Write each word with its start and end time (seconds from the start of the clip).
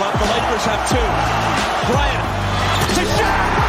left. 0.00 0.18
The 0.18 0.24
Lakers 0.24 0.64
have 0.64 0.82
two. 0.88 1.92
Bryant 1.92 2.24
to 2.94 3.02
Shaq. 3.04 3.59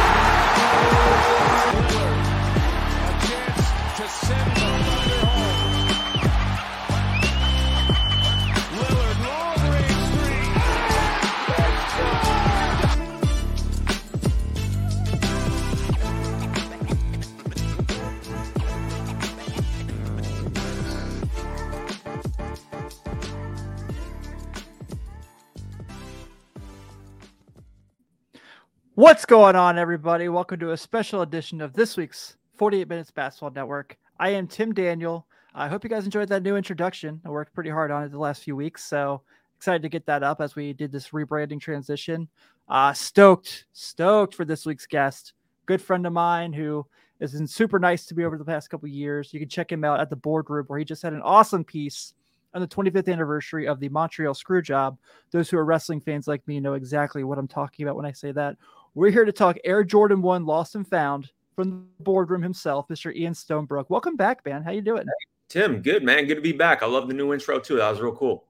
Going 29.32 29.56
on, 29.56 29.78
everybody? 29.78 30.28
Welcome 30.28 30.60
to 30.60 30.72
a 30.72 30.76
special 30.76 31.22
edition 31.22 31.62
of 31.62 31.72
this 31.72 31.96
week's 31.96 32.36
48 32.56 32.86
Minutes 32.86 33.10
Basketball 33.10 33.50
Network. 33.50 33.96
I 34.20 34.28
am 34.28 34.46
Tim 34.46 34.74
Daniel. 34.74 35.26
I 35.54 35.68
hope 35.68 35.84
you 35.84 35.88
guys 35.88 36.04
enjoyed 36.04 36.28
that 36.28 36.42
new 36.42 36.54
introduction. 36.54 37.18
I 37.24 37.30
worked 37.30 37.54
pretty 37.54 37.70
hard 37.70 37.90
on 37.90 38.02
it 38.02 38.10
the 38.10 38.18
last 38.18 38.42
few 38.42 38.54
weeks, 38.54 38.84
so 38.84 39.22
excited 39.56 39.80
to 39.80 39.88
get 39.88 40.04
that 40.04 40.22
up 40.22 40.42
as 40.42 40.54
we 40.54 40.74
did 40.74 40.92
this 40.92 41.08
rebranding 41.12 41.62
transition. 41.62 42.28
Uh, 42.68 42.92
stoked, 42.92 43.64
stoked 43.72 44.34
for 44.34 44.44
this 44.44 44.66
week's 44.66 44.84
guest. 44.84 45.32
Good 45.64 45.80
friend 45.80 46.06
of 46.06 46.12
mine 46.12 46.52
who 46.52 46.84
has 47.18 47.32
been 47.32 47.46
super 47.46 47.78
nice 47.78 48.04
to 48.04 48.14
me 48.14 48.26
over 48.26 48.36
the 48.36 48.44
past 48.44 48.68
couple 48.68 48.86
years. 48.90 49.32
You 49.32 49.40
can 49.40 49.48
check 49.48 49.72
him 49.72 49.82
out 49.82 49.98
at 49.98 50.10
the 50.10 50.16
boardroom 50.16 50.66
where 50.66 50.78
he 50.78 50.84
just 50.84 51.02
had 51.02 51.14
an 51.14 51.22
awesome 51.22 51.64
piece 51.64 52.12
on 52.52 52.60
the 52.60 52.68
25th 52.68 53.10
anniversary 53.10 53.66
of 53.66 53.80
the 53.80 53.88
Montreal 53.88 54.34
Screwjob. 54.34 54.98
Those 55.30 55.48
who 55.48 55.56
are 55.56 55.64
wrestling 55.64 56.02
fans 56.02 56.28
like 56.28 56.46
me 56.46 56.60
know 56.60 56.74
exactly 56.74 57.24
what 57.24 57.38
I'm 57.38 57.48
talking 57.48 57.84
about 57.86 57.96
when 57.96 58.04
I 58.04 58.12
say 58.12 58.30
that. 58.32 58.56
We're 58.94 59.10
here 59.10 59.24
to 59.24 59.32
talk 59.32 59.56
Air 59.64 59.84
Jordan 59.84 60.20
1 60.20 60.44
Lost 60.44 60.74
and 60.74 60.86
Found 60.88 61.30
from 61.56 61.70
the 61.70 62.04
boardroom 62.04 62.42
himself, 62.42 62.88
Mr. 62.88 63.14
Ian 63.14 63.32
Stonebrook. 63.32 63.86
Welcome 63.88 64.16
back, 64.16 64.44
man. 64.44 64.62
How 64.62 64.70
you 64.70 64.82
doing? 64.82 65.06
Tim, 65.48 65.80
good 65.80 66.02
man. 66.02 66.26
Good 66.26 66.34
to 66.34 66.42
be 66.42 66.52
back. 66.52 66.82
I 66.82 66.86
love 66.86 67.08
the 67.08 67.14
new 67.14 67.32
intro 67.32 67.58
too. 67.58 67.76
That 67.76 67.88
was 67.88 68.00
real 68.02 68.14
cool. 68.14 68.44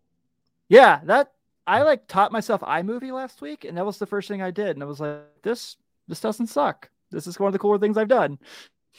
Yeah, 0.69 1.01
that 1.05 1.33
I 1.65 1.83
like 1.83 2.09
taught 2.09 2.33
myself 2.33 2.61
iMovie 2.63 3.13
last 3.13 3.41
week, 3.41 3.65
and 3.65 3.79
that 3.79 3.87
was 3.87 3.99
the 3.99 4.07
first 4.07 4.27
thing 4.27 4.43
I 4.43 4.51
did. 4.51 4.71
And 4.71 4.83
I 4.83 4.87
was 4.87 4.99
like, 4.99 5.21
this 5.43 5.77
this 6.09 6.21
doesn't 6.21 6.49
suck. 6.49 6.91
This 7.13 7.29
is 7.29 7.39
one 7.39 7.47
of 7.47 7.53
the 7.53 7.61
cooler 7.61 7.79
things 7.79 7.97
I've 7.97 8.09
done. 8.09 8.37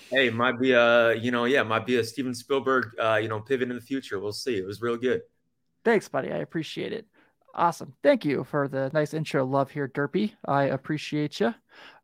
Hey, 0.09 0.29
might 0.29 0.59
be 0.61 0.71
a 0.71 1.13
you 1.15 1.31
know 1.31 1.43
yeah, 1.43 1.63
might 1.63 1.85
be 1.85 1.97
a 1.97 2.05
Steven 2.05 2.33
Spielberg 2.33 2.91
uh, 2.97 3.19
you 3.21 3.27
know 3.27 3.41
pivot 3.41 3.69
in 3.69 3.75
the 3.75 3.81
future. 3.81 4.17
We'll 4.17 4.31
see. 4.31 4.55
It 4.55 4.65
was 4.65 4.81
real 4.81 4.95
good. 4.95 5.23
Thanks, 5.83 6.07
buddy. 6.07 6.31
I 6.31 6.37
appreciate 6.37 6.93
it. 6.93 7.05
Awesome. 7.55 7.93
Thank 8.01 8.25
you 8.25 8.43
for 8.43 8.67
the 8.67 8.89
nice 8.93 9.13
intro 9.13 9.45
love 9.45 9.69
here, 9.69 9.87
Derpy. 9.87 10.33
I 10.45 10.63
appreciate 10.63 11.39
you. 11.39 11.53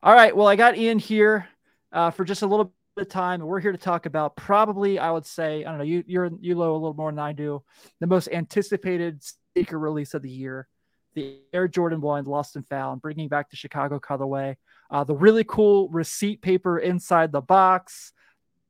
All 0.03 0.13
right. 0.13 0.35
Well, 0.35 0.47
I 0.47 0.55
got 0.55 0.77
Ian 0.77 0.99
here 0.99 1.47
uh, 1.91 2.11
for 2.11 2.23
just 2.23 2.43
a 2.43 2.47
little 2.47 2.71
bit 2.95 3.07
of 3.07 3.09
time. 3.09 3.41
We're 3.41 3.59
here 3.59 3.71
to 3.71 3.77
talk 3.77 4.05
about 4.05 4.35
probably, 4.35 4.99
I 4.99 5.09
would 5.09 5.25
say, 5.25 5.65
I 5.65 5.69
don't 5.69 5.79
know, 5.79 5.83
you 5.85 6.03
you're 6.05 6.29
you 6.39 6.53
know 6.53 6.71
a 6.71 6.73
little 6.73 6.93
more 6.93 7.11
than 7.11 7.17
I 7.17 7.33
do, 7.33 7.63
the 7.99 8.05
most 8.05 8.29
anticipated 8.31 9.23
sneaker 9.55 9.79
release 9.79 10.13
of 10.13 10.21
the 10.21 10.29
year, 10.29 10.67
the 11.15 11.39
Air 11.51 11.67
Jordan 11.67 11.99
1 12.01 12.25
Lost 12.25 12.55
and 12.55 12.67
Found, 12.67 13.01
bringing 13.01 13.27
back 13.27 13.49
the 13.49 13.55
Chicago 13.55 13.99
colorway. 13.99 14.55
Uh, 14.91 15.03
the 15.03 15.15
really 15.15 15.43
cool 15.43 15.89
receipt 15.89 16.43
paper 16.43 16.77
inside 16.77 17.31
the 17.31 17.41
box, 17.41 18.13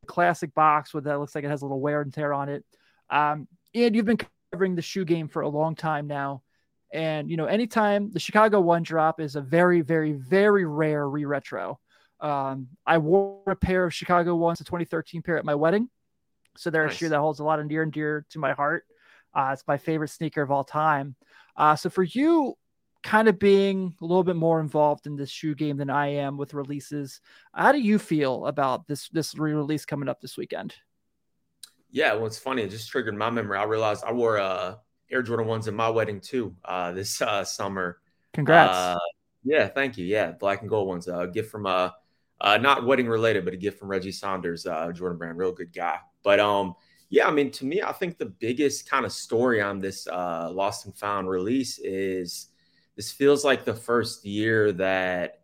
classic 0.06 0.54
box 0.54 0.94
with 0.94 1.04
that 1.04 1.20
looks 1.20 1.36
like 1.36 1.44
it 1.44 1.50
has 1.50 1.62
a 1.62 1.66
little 1.66 1.82
wear 1.82 2.02
and 2.02 2.14
tear 2.14 2.34
on 2.34 2.48
it. 2.48 2.64
Um, 3.10 3.50
and 3.76 3.94
you've 3.94 4.06
been 4.06 4.20
covering 4.52 4.76
the 4.76 4.82
shoe 4.82 5.04
game 5.04 5.28
for 5.28 5.42
a 5.42 5.50
long 5.50 5.76
time 5.76 6.08
now. 6.08 6.42
And 6.92 7.30
you 7.30 7.38
know, 7.38 7.46
anytime 7.46 8.12
the 8.12 8.20
Chicago 8.20 8.60
One 8.62 8.84
drop 8.84 9.20
is 9.20 9.36
a 9.36 9.42
very, 9.42 9.82
very, 9.82 10.14
very 10.14 10.66
rare 10.66 11.08
re-retro. 11.08 11.80
Um, 12.20 12.68
I 12.86 12.98
wore 12.98 13.44
a 13.48 13.56
pair 13.56 13.86
of 13.86 13.94
Chicago 13.94 14.36
ones, 14.36 14.60
a 14.60 14.64
2013 14.64 15.22
pair 15.22 15.38
at 15.38 15.46
my 15.46 15.56
wedding. 15.56 15.90
So 16.58 16.70
they're 16.70 16.86
Nice. 16.88 16.96
a 16.96 16.98
shoe 16.98 17.10
that 17.10 17.20
holds 17.20 17.40
a 17.40 17.44
lot 17.44 17.60
of 17.60 17.68
near 17.68 17.84
and 17.84 17.92
dear 17.94 18.26
to 18.32 18.40
my 18.40 18.54
heart. 18.54 18.86
Uh, 19.34 19.52
it's 19.54 19.64
my 19.68 19.78
favorite 19.78 20.10
sneaker 20.10 20.42
of 20.42 20.52
all 20.52 20.64
time. 20.64 21.16
Uh, 21.56 21.76
so 21.76 21.90
for 21.90 22.04
you, 22.04 22.56
kind 23.02 23.30
of 23.30 23.40
being 23.40 23.96
a 24.02 24.06
little 24.06 24.24
bit 24.26 24.36
more 24.36 24.60
involved 24.60 25.08
in 25.08 25.16
this 25.16 25.30
shoe 25.30 25.56
game 25.56 25.78
than 25.78 25.90
I 25.90 26.08
am 26.08 26.36
with 26.36 26.54
releases, 26.54 27.22
how 27.54 27.72
do 27.72 27.80
you 27.80 27.98
feel 28.00 28.46
about 28.48 28.88
this 28.88 29.08
this 29.10 29.38
re-release 29.38 29.86
coming 29.86 30.10
up 30.10 30.20
this 30.20 30.36
weekend? 30.36 30.74
Yeah, 31.92 32.14
well, 32.16 32.26
it's 32.26 32.38
funny. 32.38 32.64
It 32.64 32.70
just 32.72 32.90
triggered 32.90 33.16
my 33.16 33.30
memory. 33.30 33.58
I 33.58 33.64
realized 33.64 34.04
I 34.06 34.12
wore 34.12 34.38
uh, 34.40 34.76
Air 35.12 35.22
Jordan 35.22 35.48
ones 35.48 35.68
at 35.68 35.74
my 35.74 35.90
wedding 35.90 36.20
too 36.20 36.56
uh, 36.66 36.92
this 36.92 37.22
uh, 37.22 37.44
summer. 37.44 38.00
Congrats. 38.34 38.78
Uh, 38.78 38.98
yeah, 39.44 39.68
thank 39.68 39.98
you. 39.98 40.06
Yeah, 40.06 40.32
black 40.32 40.62
and 40.62 40.70
gold 40.70 40.88
ones. 40.88 41.08
Uh, 41.08 41.22
a 41.22 41.28
gift 41.28 41.50
from 41.50 41.66
uh, 41.66 41.90
uh, 42.42 42.58
not 42.58 42.86
wedding 42.86 43.08
related, 43.08 43.46
but 43.46 43.54
a 43.54 43.58
gift 43.58 43.80
from 43.80 43.90
Reggie 43.90 44.12
Saunders, 44.12 44.66
uh, 44.66 44.92
Jordan 44.92 45.18
Brand, 45.18 45.38
real 45.38 45.52
good 45.52 45.74
guy. 45.74 45.98
But 46.24 46.40
um, 46.40 46.76
yeah, 47.10 47.28
I 47.28 47.32
mean, 47.32 47.52
to 47.52 47.66
me, 47.66 47.82
I 47.82 47.92
think 47.92 48.18
the 48.18 48.28
biggest 48.28 48.90
kind 48.90 49.06
of 49.06 49.12
story 49.12 49.62
on 49.62 49.80
this 49.80 50.08
uh, 50.08 50.50
Lost 50.52 50.86
and 50.86 50.96
Found 50.98 51.30
release 51.30 51.80
is 51.80 52.48
this 52.96 53.12
feels 53.12 53.44
like 53.44 53.66
the 53.66 53.74
first 53.74 54.26
year 54.26 54.72
that 54.74 55.42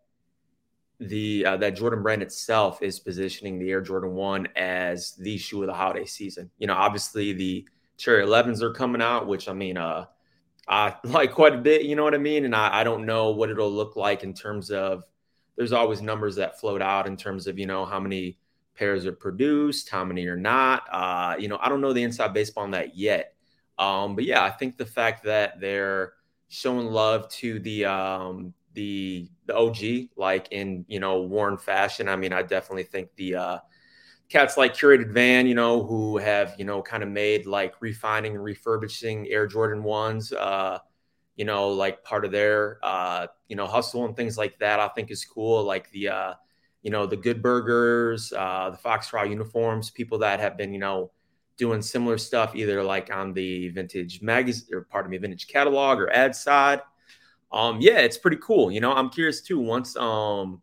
the 0.99 1.45
uh, 1.45 1.57
that 1.57 1.75
Jordan 1.75 2.03
Brand 2.03 2.21
itself 2.21 2.81
is 2.81 2.99
positioning 2.99 3.59
the 3.59 3.69
Air 3.71 3.81
Jordan 3.81 4.13
One 4.13 4.47
as 4.55 5.15
the 5.15 5.37
shoe 5.37 5.61
of 5.61 5.67
the 5.67 5.73
holiday 5.73 6.05
season. 6.05 6.49
You 6.57 6.67
know, 6.67 6.75
obviously 6.75 7.33
the 7.33 7.67
Cherry 7.97 8.25
11s 8.25 8.61
are 8.61 8.73
coming 8.73 9.01
out, 9.01 9.27
which 9.27 9.47
I 9.47 9.53
mean, 9.53 9.77
uh, 9.77 10.05
I 10.67 10.95
like 11.03 11.33
quite 11.33 11.53
a 11.53 11.57
bit. 11.57 11.83
You 11.83 11.95
know 11.95 12.03
what 12.03 12.15
I 12.15 12.19
mean? 12.19 12.45
And 12.45 12.55
I, 12.55 12.81
I 12.81 12.83
don't 12.83 13.05
know 13.05 13.31
what 13.31 13.49
it'll 13.49 13.71
look 13.71 13.95
like 13.95 14.23
in 14.23 14.33
terms 14.33 14.71
of. 14.71 15.03
There's 15.57 15.71
always 15.71 16.01
numbers 16.01 16.35
that 16.35 16.59
float 16.59 16.81
out 16.81 17.07
in 17.07 17.15
terms 17.15 17.47
of 17.47 17.57
you 17.57 17.65
know 17.65 17.85
how 17.85 17.99
many 17.99 18.37
pairs 18.75 19.05
are 19.05 19.13
produced, 19.13 19.89
how 19.89 20.03
many 20.03 20.25
are 20.27 20.35
not. 20.35 20.83
Uh, 20.91 21.35
you 21.39 21.47
know, 21.47 21.57
I 21.61 21.69
don't 21.69 21.81
know 21.81 21.93
the 21.93 22.03
inside 22.03 22.33
baseball 22.33 22.65
on 22.65 22.71
that 22.71 22.97
yet. 22.97 23.35
Um, 23.77 24.15
but 24.15 24.25
yeah, 24.25 24.43
I 24.43 24.49
think 24.51 24.77
the 24.77 24.85
fact 24.85 25.23
that 25.23 25.59
they're 25.59 26.13
showing 26.49 26.87
love 26.87 27.29
to 27.29 27.59
the 27.59 27.85
um, 27.85 28.53
the 28.73 29.29
the 29.45 29.55
OG, 29.55 30.09
like 30.15 30.47
in 30.51 30.85
you 30.87 30.99
know 30.99 31.21
worn 31.21 31.57
fashion. 31.57 32.07
I 32.07 32.15
mean, 32.15 32.33
I 32.33 32.41
definitely 32.41 32.83
think 32.83 33.09
the 33.15 33.35
uh, 33.35 33.57
cats 34.29 34.57
like 34.57 34.73
curated 34.73 35.11
van, 35.11 35.47
you 35.47 35.55
know, 35.55 35.83
who 35.83 36.17
have 36.17 36.55
you 36.57 36.65
know 36.65 36.81
kind 36.81 37.03
of 37.03 37.09
made 37.09 37.45
like 37.45 37.75
refining 37.81 38.33
and 38.35 38.43
refurbishing 38.43 39.27
Air 39.29 39.47
Jordan 39.47 39.83
ones, 39.83 40.33
uh, 40.33 40.79
you 41.35 41.45
know, 41.45 41.69
like 41.69 42.03
part 42.03 42.25
of 42.25 42.31
their 42.31 42.79
uh, 42.83 43.27
you 43.47 43.55
know 43.55 43.67
hustle 43.67 44.05
and 44.05 44.15
things 44.15 44.37
like 44.37 44.57
that. 44.59 44.79
I 44.79 44.87
think 44.89 45.11
is 45.11 45.25
cool. 45.25 45.63
Like 45.63 45.89
the 45.91 46.09
uh, 46.09 46.33
you 46.81 46.91
know 46.91 47.05
the 47.05 47.17
Good 47.17 47.41
Burgers, 47.41 48.33
uh, 48.33 48.71
the 48.71 48.77
Foxtrot 48.77 49.29
uniforms, 49.29 49.89
people 49.89 50.19
that 50.19 50.39
have 50.39 50.57
been 50.57 50.73
you 50.73 50.79
know 50.79 51.11
doing 51.57 51.81
similar 51.81 52.17
stuff 52.17 52.55
either 52.55 52.83
like 52.83 53.13
on 53.13 53.33
the 53.33 53.69
vintage 53.69 54.21
magazine 54.21 54.75
or 54.75 54.81
pardon 54.81 55.11
me 55.11 55.17
vintage 55.17 55.47
catalog 55.47 55.99
or 55.99 56.11
ad 56.11 56.35
side 56.35 56.81
um 57.51 57.79
yeah 57.79 57.99
it's 57.99 58.17
pretty 58.17 58.37
cool 58.41 58.71
you 58.71 58.81
know 58.81 58.91
i'm 58.91 59.09
curious 59.09 59.41
too 59.41 59.59
once 59.59 59.95
um 59.95 60.61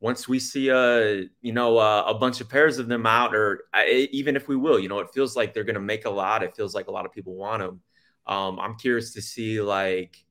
once 0.00 0.28
we 0.28 0.38
see 0.38 0.70
uh 0.70 1.22
you 1.42 1.52
know 1.52 1.78
uh, 1.78 2.04
a 2.06 2.14
bunch 2.14 2.40
of 2.40 2.48
pairs 2.48 2.78
of 2.78 2.88
them 2.88 3.06
out 3.06 3.34
or 3.34 3.64
uh, 3.74 3.82
even 3.86 4.36
if 4.36 4.48
we 4.48 4.56
will 4.56 4.78
you 4.78 4.88
know 4.88 4.98
it 5.00 5.08
feels 5.12 5.36
like 5.36 5.54
they're 5.54 5.64
gonna 5.64 5.80
make 5.80 6.04
a 6.06 6.10
lot. 6.10 6.42
It 6.42 6.56
feels 6.56 6.74
like 6.74 6.88
a 6.88 6.90
lot 6.90 7.06
of 7.06 7.12
people 7.12 7.34
want 7.34 7.62
them 7.62 7.80
um 8.26 8.60
i'm 8.60 8.76
curious 8.76 9.14
to 9.14 9.22
see 9.22 9.60
like 9.62 10.24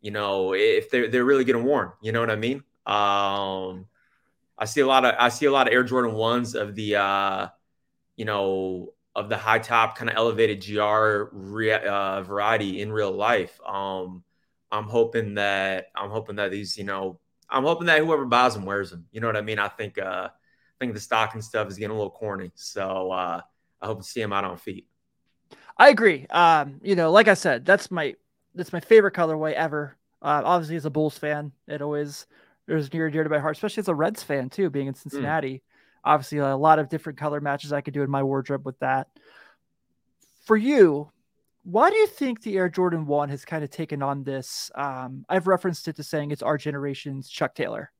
you 0.00 0.10
know 0.10 0.54
if 0.54 0.90
they're 0.90 1.08
they're 1.08 1.24
really 1.24 1.44
getting 1.44 1.64
worn 1.64 1.92
you 2.02 2.12
know 2.12 2.20
what 2.20 2.30
i 2.30 2.36
mean? 2.36 2.58
Um 2.86 3.86
i 4.58 4.64
see 4.64 4.80
a 4.80 4.86
lot 4.86 5.04
of 5.04 5.14
i 5.18 5.28
see 5.28 5.46
a 5.46 5.52
lot 5.52 5.68
of 5.68 5.74
air 5.74 5.84
jordan 5.84 6.14
ones 6.14 6.54
of 6.54 6.74
the 6.74 6.96
uh 6.96 7.48
you 8.16 8.24
know 8.24 8.92
of 9.14 9.28
the 9.28 9.36
high 9.36 9.58
top 9.58 9.96
kind 9.96 10.10
of 10.10 10.16
elevated 10.16 10.64
gr 10.64 11.24
re- 11.32 11.72
uh, 11.72 12.22
variety 12.22 12.80
in 12.80 12.92
real 12.92 13.12
life. 13.12 13.60
Um 13.66 14.24
i'm 14.70 14.84
hoping 14.84 15.34
that 15.34 15.86
i'm 15.96 16.10
hoping 16.10 16.36
that 16.36 16.50
these 16.50 16.76
you 16.76 16.84
know 16.84 17.18
i'm 17.50 17.64
hoping 17.64 17.86
that 17.86 18.00
whoever 18.00 18.24
buys 18.24 18.54
them 18.54 18.64
wears 18.64 18.90
them 18.90 19.06
you 19.12 19.20
know 19.20 19.26
what 19.26 19.36
i 19.36 19.40
mean 19.40 19.58
i 19.58 19.68
think 19.68 19.98
uh 19.98 20.28
i 20.30 20.78
think 20.78 20.94
the 20.94 21.00
stocking 21.00 21.42
stuff 21.42 21.68
is 21.68 21.76
getting 21.76 21.94
a 21.94 21.98
little 21.98 22.10
corny 22.10 22.50
so 22.54 23.10
uh 23.10 23.40
i 23.80 23.86
hope 23.86 23.98
to 23.98 24.06
see 24.06 24.20
them 24.20 24.32
out 24.32 24.44
on 24.44 24.56
feet 24.56 24.86
I 25.78 25.90
agree. 25.90 26.26
Um, 26.26 26.80
you 26.82 26.96
know, 26.96 27.10
like 27.10 27.28
I 27.28 27.34
said, 27.34 27.64
that's 27.64 27.90
my 27.90 28.14
that's 28.54 28.72
my 28.72 28.80
favorite 28.80 29.14
colorway 29.14 29.52
ever. 29.52 29.96
Uh, 30.20 30.42
obviously, 30.44 30.76
as 30.76 30.84
a 30.84 30.90
Bulls 30.90 31.16
fan, 31.16 31.52
it 31.68 31.80
always 31.80 32.26
it 32.66 32.74
was 32.74 32.92
near 32.92 33.06
and 33.06 33.12
dear 33.12 33.22
to 33.22 33.30
my 33.30 33.38
heart, 33.38 33.56
especially 33.56 33.82
as 33.82 33.88
a 33.88 33.94
Reds 33.94 34.22
fan 34.22 34.50
too, 34.50 34.70
being 34.70 34.88
in 34.88 34.94
Cincinnati. 34.94 35.62
Obviously, 36.04 36.38
a 36.38 36.56
lot 36.56 36.78
of 36.78 36.88
different 36.88 37.18
color 37.18 37.40
matches 37.40 37.72
I 37.72 37.80
could 37.80 37.94
do 37.94 38.02
in 38.02 38.10
my 38.10 38.22
wardrobe 38.22 38.66
with 38.66 38.78
that. 38.80 39.08
For 40.46 40.56
you, 40.56 41.10
why 41.70 41.90
do 41.90 41.96
you 41.96 42.06
think 42.06 42.42
the 42.42 42.56
Air 42.56 42.68
Jordan 42.68 43.06
One 43.06 43.28
has 43.28 43.44
kind 43.44 43.62
of 43.62 43.70
taken 43.70 44.02
on 44.02 44.24
this? 44.24 44.70
Um, 44.74 45.24
I've 45.28 45.46
referenced 45.46 45.88
it 45.88 45.96
to 45.96 46.02
saying 46.02 46.30
it's 46.30 46.42
our 46.42 46.56
generation's 46.56 47.28
Chuck 47.28 47.54
Taylor, 47.54 47.90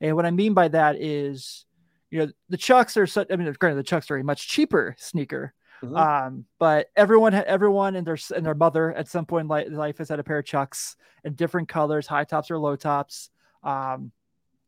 and 0.00 0.14
what 0.14 0.26
I 0.26 0.30
mean 0.30 0.54
by 0.54 0.68
that 0.68 0.96
is, 1.00 1.64
you 2.10 2.20
know, 2.20 2.32
the 2.48 2.56
Chucks 2.56 2.96
are 2.96 3.06
such. 3.06 3.28
I 3.30 3.36
mean, 3.36 3.52
granted, 3.58 3.78
the 3.78 3.82
Chucks 3.82 4.10
are 4.10 4.16
a 4.16 4.24
much 4.24 4.48
cheaper 4.48 4.94
sneaker, 4.98 5.54
Mm-hmm. 5.82 5.96
Um, 5.96 6.44
but 6.58 6.88
everyone, 6.96 7.34
everyone 7.34 7.96
and 7.96 8.06
their 8.06 8.18
and 8.34 8.44
their 8.44 8.54
mother 8.54 8.92
at 8.94 9.08
some 9.08 9.26
point 9.26 9.50
in 9.50 9.76
life 9.76 9.98
has 9.98 10.08
had 10.08 10.18
a 10.18 10.24
pair 10.24 10.38
of 10.38 10.44
Chucks 10.44 10.96
in 11.24 11.34
different 11.34 11.68
colors, 11.68 12.06
high 12.06 12.24
tops 12.24 12.50
or 12.50 12.58
low 12.58 12.76
tops. 12.76 13.30
Um, 13.62 14.12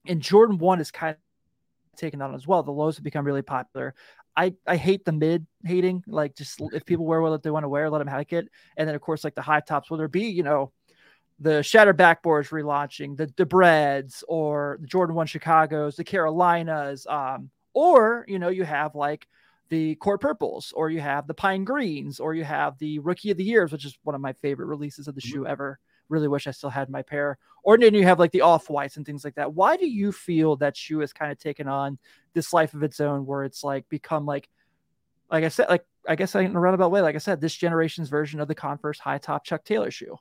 and 0.06 0.20
Jordan 0.20 0.58
One 0.58 0.80
is 0.80 0.90
kind 0.90 1.16
taken 1.98 2.22
on 2.22 2.34
as 2.34 2.46
well. 2.46 2.62
The 2.62 2.70
lows 2.70 2.96
have 2.96 3.04
become 3.04 3.24
really 3.24 3.42
popular. 3.42 3.94
I, 4.36 4.54
I 4.66 4.76
hate 4.76 5.04
the 5.04 5.12
mid 5.12 5.46
hating, 5.64 6.04
like 6.06 6.36
just 6.36 6.60
if 6.72 6.84
people 6.86 7.04
wear 7.04 7.20
what 7.20 7.42
they 7.42 7.50
want 7.50 7.64
to 7.64 7.68
wear, 7.68 7.90
let 7.90 7.98
them 7.98 8.06
hack 8.06 8.32
it. 8.32 8.48
And 8.76 8.88
then 8.88 8.94
of 8.94 9.00
course, 9.00 9.24
like 9.24 9.34
the 9.34 9.42
high 9.42 9.60
tops, 9.60 9.90
will 9.90 9.98
there 9.98 10.08
be, 10.08 10.28
you 10.28 10.44
know, 10.44 10.72
the 11.40 11.62
Shattered 11.62 11.98
Backboards 11.98 12.50
relaunching, 12.50 13.16
the 13.16 13.32
the 13.36 13.46
Breds 13.46 14.24
or 14.28 14.78
the 14.80 14.86
Jordan 14.86 15.16
One 15.16 15.26
Chicago's, 15.26 15.96
the 15.96 16.04
Carolinas, 16.04 17.06
um, 17.08 17.50
or 17.74 18.24
you 18.28 18.38
know, 18.38 18.48
you 18.48 18.64
have 18.64 18.94
like 18.94 19.26
the 19.68 19.96
Court 19.96 20.20
Purples, 20.20 20.72
or 20.74 20.90
you 20.90 21.00
have 21.00 21.26
the 21.26 21.34
Pine 21.34 21.64
Greens, 21.64 22.20
or 22.20 22.34
you 22.34 22.44
have 22.44 22.78
the 22.78 22.98
Rookie 23.00 23.30
of 23.30 23.36
the 23.36 23.44
Years, 23.44 23.70
which 23.70 23.84
is 23.84 23.98
one 24.02 24.14
of 24.14 24.20
my 24.20 24.32
favorite 24.34 24.66
releases 24.66 25.08
of 25.08 25.14
the 25.14 25.20
mm-hmm. 25.20 25.30
shoe 25.30 25.46
ever. 25.46 25.78
Really 26.08 26.28
wish 26.28 26.46
I 26.46 26.52
still 26.52 26.70
had 26.70 26.90
my 26.90 27.02
pair. 27.02 27.38
Or 27.62 27.76
then 27.76 27.94
you 27.94 28.04
have 28.04 28.18
like 28.18 28.32
the 28.32 28.42
off 28.42 28.70
whites 28.70 28.96
and 28.96 29.04
things 29.04 29.24
like 29.24 29.34
that. 29.34 29.52
Why 29.52 29.76
do 29.76 29.86
you 29.86 30.12
feel 30.12 30.56
that 30.56 30.76
shoe 30.76 31.00
has 31.00 31.12
kind 31.12 31.30
of 31.30 31.38
taken 31.38 31.68
on 31.68 31.98
this 32.32 32.52
life 32.52 32.74
of 32.74 32.82
its 32.82 33.00
own, 33.00 33.26
where 33.26 33.44
it's 33.44 33.62
like 33.62 33.88
become 33.88 34.24
like, 34.24 34.48
like 35.30 35.44
I 35.44 35.48
said, 35.48 35.68
like 35.68 35.84
I 36.06 36.16
guess 36.16 36.34
in 36.34 36.56
a 36.56 36.60
roundabout 36.60 36.90
way, 36.90 37.02
like 37.02 37.14
I 37.14 37.18
said, 37.18 37.40
this 37.40 37.54
generation's 37.54 38.08
version 38.08 38.40
of 38.40 38.48
the 38.48 38.54
Converse 38.54 38.98
high 38.98 39.18
top 39.18 39.44
Chuck 39.44 39.64
Taylor 39.64 39.90
shoe. 39.90 40.16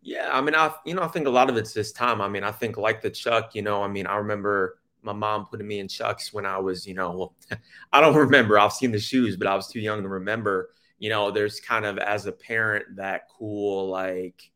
Yeah, 0.00 0.30
I 0.32 0.40
mean, 0.40 0.54
I 0.54 0.72
you 0.86 0.94
know 0.94 1.02
I 1.02 1.08
think 1.08 1.26
a 1.26 1.30
lot 1.30 1.50
of 1.50 1.56
it's 1.56 1.72
this 1.72 1.92
time. 1.92 2.20
I 2.20 2.28
mean, 2.28 2.44
I 2.44 2.52
think 2.52 2.76
like 2.76 3.02
the 3.02 3.10
Chuck, 3.10 3.54
you 3.54 3.62
know, 3.62 3.82
I 3.82 3.88
mean, 3.88 4.06
I 4.06 4.16
remember 4.16 4.78
my 5.02 5.12
mom 5.12 5.46
putting 5.46 5.66
me 5.66 5.80
in 5.80 5.88
Chucks 5.88 6.32
when 6.32 6.46
I 6.46 6.58
was, 6.58 6.86
you 6.86 6.94
know, 6.94 7.32
I 7.92 8.00
don't 8.00 8.16
remember. 8.16 8.58
I've 8.58 8.72
seen 8.72 8.92
the 8.92 8.98
shoes, 8.98 9.36
but 9.36 9.46
I 9.46 9.54
was 9.54 9.68
too 9.68 9.80
young 9.80 10.02
to 10.02 10.08
remember. 10.08 10.70
You 10.98 11.10
know, 11.10 11.30
there's 11.30 11.60
kind 11.60 11.84
of 11.84 11.98
as 11.98 12.26
a 12.26 12.32
parent 12.32 12.96
that 12.96 13.28
cool, 13.28 13.88
like, 13.88 14.50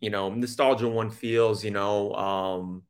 you 0.00 0.10
know, 0.10 0.30
nostalgia 0.30 0.88
one 0.88 1.10
feels, 1.10 1.64
you 1.64 1.70
know, 1.70 2.14
um, 2.14 2.82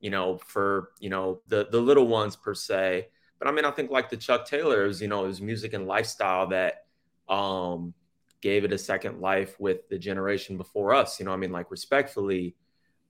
you 0.00 0.10
know, 0.10 0.38
for 0.38 0.90
you 1.00 1.08
know 1.08 1.40
the 1.48 1.68
the 1.70 1.80
little 1.80 2.06
ones 2.06 2.36
per 2.36 2.54
se. 2.54 3.08
But 3.38 3.48
I 3.48 3.52
mean, 3.52 3.64
I 3.64 3.70
think 3.70 3.90
like 3.90 4.10
the 4.10 4.16
Chuck 4.16 4.46
Taylors, 4.46 5.00
you 5.00 5.08
know, 5.08 5.24
his 5.24 5.40
music 5.40 5.72
and 5.72 5.86
lifestyle 5.86 6.48
that 6.48 6.84
um 7.28 7.94
gave 8.42 8.64
it 8.64 8.72
a 8.72 8.78
second 8.78 9.20
life 9.20 9.58
with 9.58 9.88
the 9.88 9.98
generation 9.98 10.56
before 10.56 10.94
us. 10.94 11.18
You 11.18 11.26
know, 11.26 11.32
I 11.32 11.36
mean, 11.36 11.52
like 11.52 11.70
respectfully, 11.70 12.56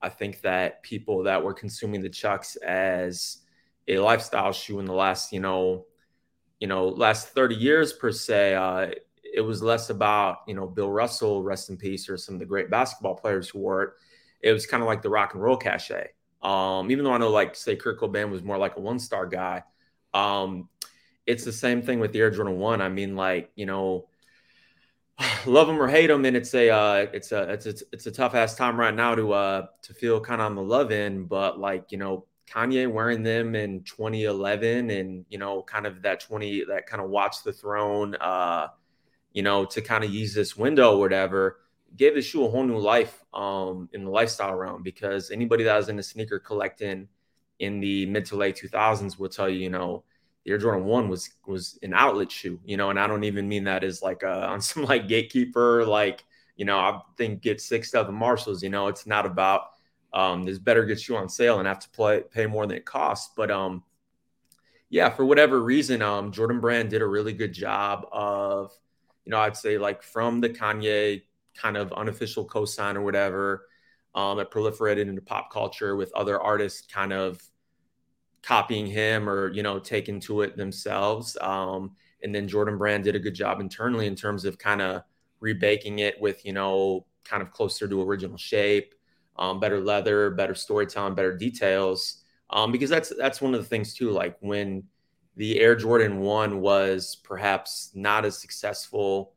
I 0.01 0.09
think 0.09 0.41
that 0.41 0.83
people 0.83 1.23
that 1.23 1.43
were 1.43 1.53
consuming 1.53 2.01
the 2.01 2.09
Chucks 2.09 2.55
as 2.57 3.39
a 3.87 3.97
lifestyle 3.97 4.53
shoe 4.53 4.79
in 4.79 4.85
the 4.85 4.93
last, 4.93 5.33
you 5.33 5.39
know, 5.39 5.85
you 6.59 6.67
know, 6.67 6.87
last 6.87 7.29
30 7.29 7.55
years 7.55 7.91
per 7.91 8.11
se, 8.11 8.53
uh, 8.53 8.91
it 9.33 9.41
was 9.41 9.61
less 9.61 9.89
about, 9.89 10.39
you 10.47 10.53
know, 10.53 10.67
Bill 10.67 10.89
Russell, 10.89 11.43
rest 11.43 11.69
in 11.69 11.77
peace, 11.77 12.07
or 12.07 12.17
some 12.17 12.35
of 12.35 12.39
the 12.39 12.45
great 12.45 12.69
basketball 12.69 13.15
players 13.15 13.49
who 13.49 13.59
wore 13.59 13.83
it. 13.83 13.89
It 14.41 14.53
was 14.53 14.65
kind 14.65 14.83
of 14.83 14.87
like 14.87 15.01
the 15.01 15.09
rock 15.09 15.33
and 15.33 15.41
roll 15.41 15.57
cachet. 15.57 16.09
Um, 16.41 16.91
even 16.91 17.05
though 17.05 17.13
I 17.13 17.17
know, 17.17 17.29
like, 17.29 17.55
say, 17.55 17.75
Kurt 17.75 17.99
Cobain 17.99 18.29
was 18.29 18.43
more 18.43 18.57
like 18.57 18.75
a 18.77 18.81
one 18.81 18.99
star 18.99 19.25
guy. 19.25 19.63
Um, 20.13 20.69
it's 21.25 21.45
the 21.45 21.51
same 21.51 21.81
thing 21.81 21.99
with 21.99 22.11
the 22.11 22.19
Air 22.19 22.29
Jordan 22.29 22.59
1. 22.59 22.81
I 22.81 22.89
mean, 22.89 23.15
like, 23.15 23.51
you 23.55 23.65
know, 23.65 24.07
love 25.45 25.67
them 25.67 25.81
or 25.81 25.87
hate 25.87 26.07
them, 26.07 26.25
and 26.25 26.35
it's 26.35 26.53
a 26.53 26.69
uh, 26.69 27.07
it's 27.13 27.31
a 27.31 27.51
it's 27.51 27.65
a, 27.65 27.73
it's 27.91 28.05
a 28.07 28.11
tough 28.11 28.35
ass 28.35 28.55
time 28.55 28.79
right 28.79 28.93
now 28.93 29.15
to 29.15 29.31
uh 29.33 29.65
to 29.83 29.93
feel 29.93 30.19
kind 30.19 30.41
of 30.41 30.47
on 30.47 30.55
the 30.55 30.61
love 30.61 30.91
end. 30.91 31.29
But 31.29 31.59
like 31.59 31.91
you 31.91 31.97
know, 31.97 32.25
Kanye 32.49 32.91
wearing 32.91 33.23
them 33.23 33.55
in 33.55 33.83
2011, 33.83 34.89
and 34.89 35.25
you 35.29 35.37
know, 35.37 35.61
kind 35.63 35.85
of 35.85 36.01
that 36.03 36.19
20 36.19 36.65
that 36.65 36.87
kind 36.87 37.01
of 37.01 37.09
watch 37.09 37.43
the 37.43 37.53
throne, 37.53 38.15
uh, 38.15 38.67
you 39.33 39.43
know, 39.43 39.65
to 39.65 39.81
kind 39.81 40.03
of 40.03 40.11
use 40.11 40.33
this 40.33 40.55
window 40.55 40.93
or 40.93 40.99
whatever, 40.99 41.59
gave 41.95 42.15
the 42.15 42.21
shoe 42.21 42.45
a 42.45 42.49
whole 42.49 42.63
new 42.63 42.77
life 42.77 43.23
um 43.33 43.89
in 43.93 44.03
the 44.05 44.09
lifestyle 44.09 44.55
realm 44.55 44.83
because 44.83 45.31
anybody 45.31 45.63
that 45.63 45.75
was 45.75 45.89
in 45.89 45.95
the 45.95 46.03
sneaker 46.03 46.39
collecting 46.39 47.07
in 47.59 47.79
the 47.79 48.05
mid 48.07 48.25
to 48.25 48.35
late 48.35 48.55
2000s 48.55 49.17
will 49.17 49.29
tell 49.29 49.49
you, 49.49 49.59
you 49.59 49.69
know 49.69 50.03
the 50.45 50.51
Air 50.51 50.57
Jordan 50.57 50.85
One 50.85 51.09
was 51.09 51.29
was 51.45 51.79
an 51.83 51.93
outlet 51.93 52.31
shoe, 52.31 52.59
you 52.65 52.77
know, 52.77 52.89
and 52.89 52.99
I 52.99 53.07
don't 53.07 53.23
even 53.23 53.47
mean 53.47 53.63
that 53.65 53.83
as 53.83 54.01
like 54.01 54.23
a, 54.23 54.47
on 54.47 54.61
some 54.61 54.83
like 54.83 55.07
gatekeeper, 55.07 55.85
like 55.85 56.23
you 56.55 56.65
know, 56.65 56.77
I 56.77 56.99
think 57.17 57.41
get 57.41 57.61
six 57.61 57.93
of 57.93 58.05
the 58.05 58.13
Marshalls, 58.13 58.61
you 58.61 58.69
know, 58.69 58.87
it's 58.87 59.07
not 59.07 59.25
about 59.25 59.69
um, 60.13 60.43
there's 60.43 60.59
better 60.59 60.85
good 60.85 60.99
shoe 61.01 61.15
on 61.15 61.27
sale 61.27 61.57
and 61.59 61.67
have 61.67 61.79
to 61.79 61.89
play 61.89 62.21
pay 62.21 62.45
more 62.45 62.67
than 62.67 62.77
it 62.77 62.85
costs, 62.85 63.31
but 63.35 63.49
um, 63.49 63.83
yeah, 64.89 65.09
for 65.09 65.25
whatever 65.25 65.59
reason, 65.59 66.03
um, 66.03 66.31
Jordan 66.31 66.59
Brand 66.59 66.91
did 66.91 67.01
a 67.01 67.07
really 67.07 67.33
good 67.33 67.51
job 67.51 68.05
of, 68.11 68.71
you 69.25 69.31
know, 69.31 69.39
I'd 69.39 69.57
say 69.57 69.77
like 69.77 70.03
from 70.03 70.41
the 70.41 70.49
Kanye 70.49 71.23
kind 71.55 71.77
of 71.77 71.93
unofficial 71.93 72.47
cosign 72.47 72.95
or 72.95 73.01
whatever, 73.01 73.67
um, 74.15 74.39
it 74.39 74.51
proliferated 74.51 75.07
into 75.07 75.21
pop 75.21 75.51
culture 75.51 75.95
with 75.95 76.13
other 76.13 76.39
artists 76.39 76.87
kind 76.91 77.13
of 77.13 77.41
copying 78.41 78.85
him 78.85 79.29
or 79.29 79.51
you 79.53 79.63
know 79.63 79.79
taking 79.79 80.19
to 80.21 80.41
it 80.41 80.57
themselves. 80.57 81.37
Um, 81.41 81.95
and 82.21 82.33
then 82.33 82.47
Jordan 82.47 82.77
Brand 82.77 83.03
did 83.03 83.15
a 83.15 83.19
good 83.19 83.35
job 83.35 83.59
internally 83.59 84.07
in 84.07 84.15
terms 84.15 84.45
of 84.45 84.57
kind 84.57 84.81
of 84.81 85.03
rebaking 85.39 85.99
it 85.99 86.19
with 86.21 86.45
you 86.45 86.53
know 86.53 87.05
kind 87.23 87.41
of 87.41 87.51
closer 87.51 87.87
to 87.87 88.01
original 88.01 88.37
shape, 88.37 88.93
um, 89.37 89.59
better 89.59 89.79
leather, 89.79 90.29
better 90.31 90.55
storytelling, 90.55 91.15
better 91.15 91.35
details. 91.35 92.19
Um, 92.49 92.71
because 92.71 92.89
that's 92.89 93.11
that's 93.17 93.41
one 93.41 93.55
of 93.55 93.61
the 93.61 93.67
things 93.67 93.93
too. 93.93 94.11
Like 94.11 94.37
when 94.41 94.83
the 95.35 95.59
Air 95.59 95.75
Jordan 95.75 96.19
One 96.19 96.61
was 96.61 97.15
perhaps 97.23 97.91
not 97.93 98.25
as 98.25 98.37
successful 98.37 99.33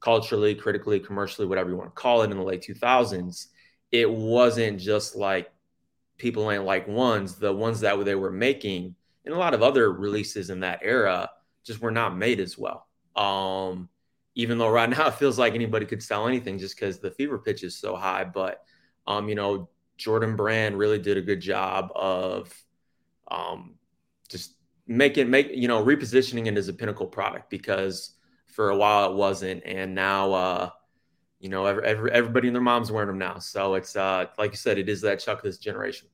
culturally, 0.00 0.54
critically, 0.54 1.00
commercially, 1.00 1.46
whatever 1.46 1.70
you 1.70 1.76
want 1.76 1.94
to 1.94 2.00
call 2.00 2.22
it, 2.22 2.30
in 2.30 2.36
the 2.36 2.42
late 2.42 2.62
2000s, 2.62 3.46
it 3.90 4.10
wasn't 4.10 4.78
just 4.78 5.16
like 5.16 5.50
people 6.18 6.50
ain't 6.50 6.64
like 6.64 6.86
ones, 6.86 7.36
the 7.36 7.52
ones 7.52 7.80
that 7.80 8.04
they 8.04 8.14
were 8.14 8.30
making 8.30 8.94
and 9.28 9.34
a 9.34 9.38
lot 9.38 9.54
of 9.54 9.62
other 9.62 9.92
releases 9.92 10.48
in 10.48 10.60
that 10.60 10.80
era 10.82 11.28
just 11.62 11.80
were 11.80 11.90
not 11.90 12.16
made 12.16 12.40
as 12.40 12.56
well. 12.56 12.86
Um, 13.14 13.90
even 14.34 14.56
though 14.56 14.70
right 14.70 14.88
now 14.98 15.08
it 15.08 15.14
feels 15.14 15.38
like 15.38 15.54
anybody 15.54 15.84
could 15.84 16.02
sell 16.02 16.26
anything 16.26 16.58
just 16.58 16.76
because 16.76 16.98
the 16.98 17.10
fever 17.10 17.38
pitch 17.38 17.62
is 17.62 17.76
so 17.76 17.94
high. 17.94 18.24
But 18.24 18.62
um, 19.06 19.28
you 19.28 19.34
know, 19.34 19.68
Jordan 19.98 20.34
Brand 20.34 20.78
really 20.78 20.98
did 20.98 21.18
a 21.18 21.22
good 21.22 21.40
job 21.40 21.90
of 21.94 22.52
um, 23.30 23.74
just 24.28 24.54
making 24.88 25.30
make 25.30 25.50
you 25.54 25.68
know 25.68 25.84
repositioning 25.84 26.46
it 26.46 26.56
as 26.56 26.68
a 26.68 26.72
pinnacle 26.72 27.06
product 27.06 27.50
because 27.50 28.14
for 28.46 28.70
a 28.70 28.76
while 28.76 29.12
it 29.12 29.16
wasn't, 29.16 29.62
and 29.64 29.94
now 29.94 30.32
uh, 30.32 30.70
you 31.40 31.48
know, 31.48 31.66
every, 31.66 31.84
every, 31.84 32.10
everybody 32.10 32.48
and 32.48 32.54
their 32.54 32.62
mom's 32.62 32.90
wearing 32.90 33.08
them 33.08 33.18
now. 33.18 33.38
So 33.38 33.74
it's 33.74 33.96
uh, 33.96 34.26
like 34.38 34.50
you 34.50 34.56
said, 34.56 34.78
it 34.78 34.88
is 34.88 35.00
that 35.02 35.20
Chuck 35.20 35.42
this 35.42 35.58
generation. 35.58 36.08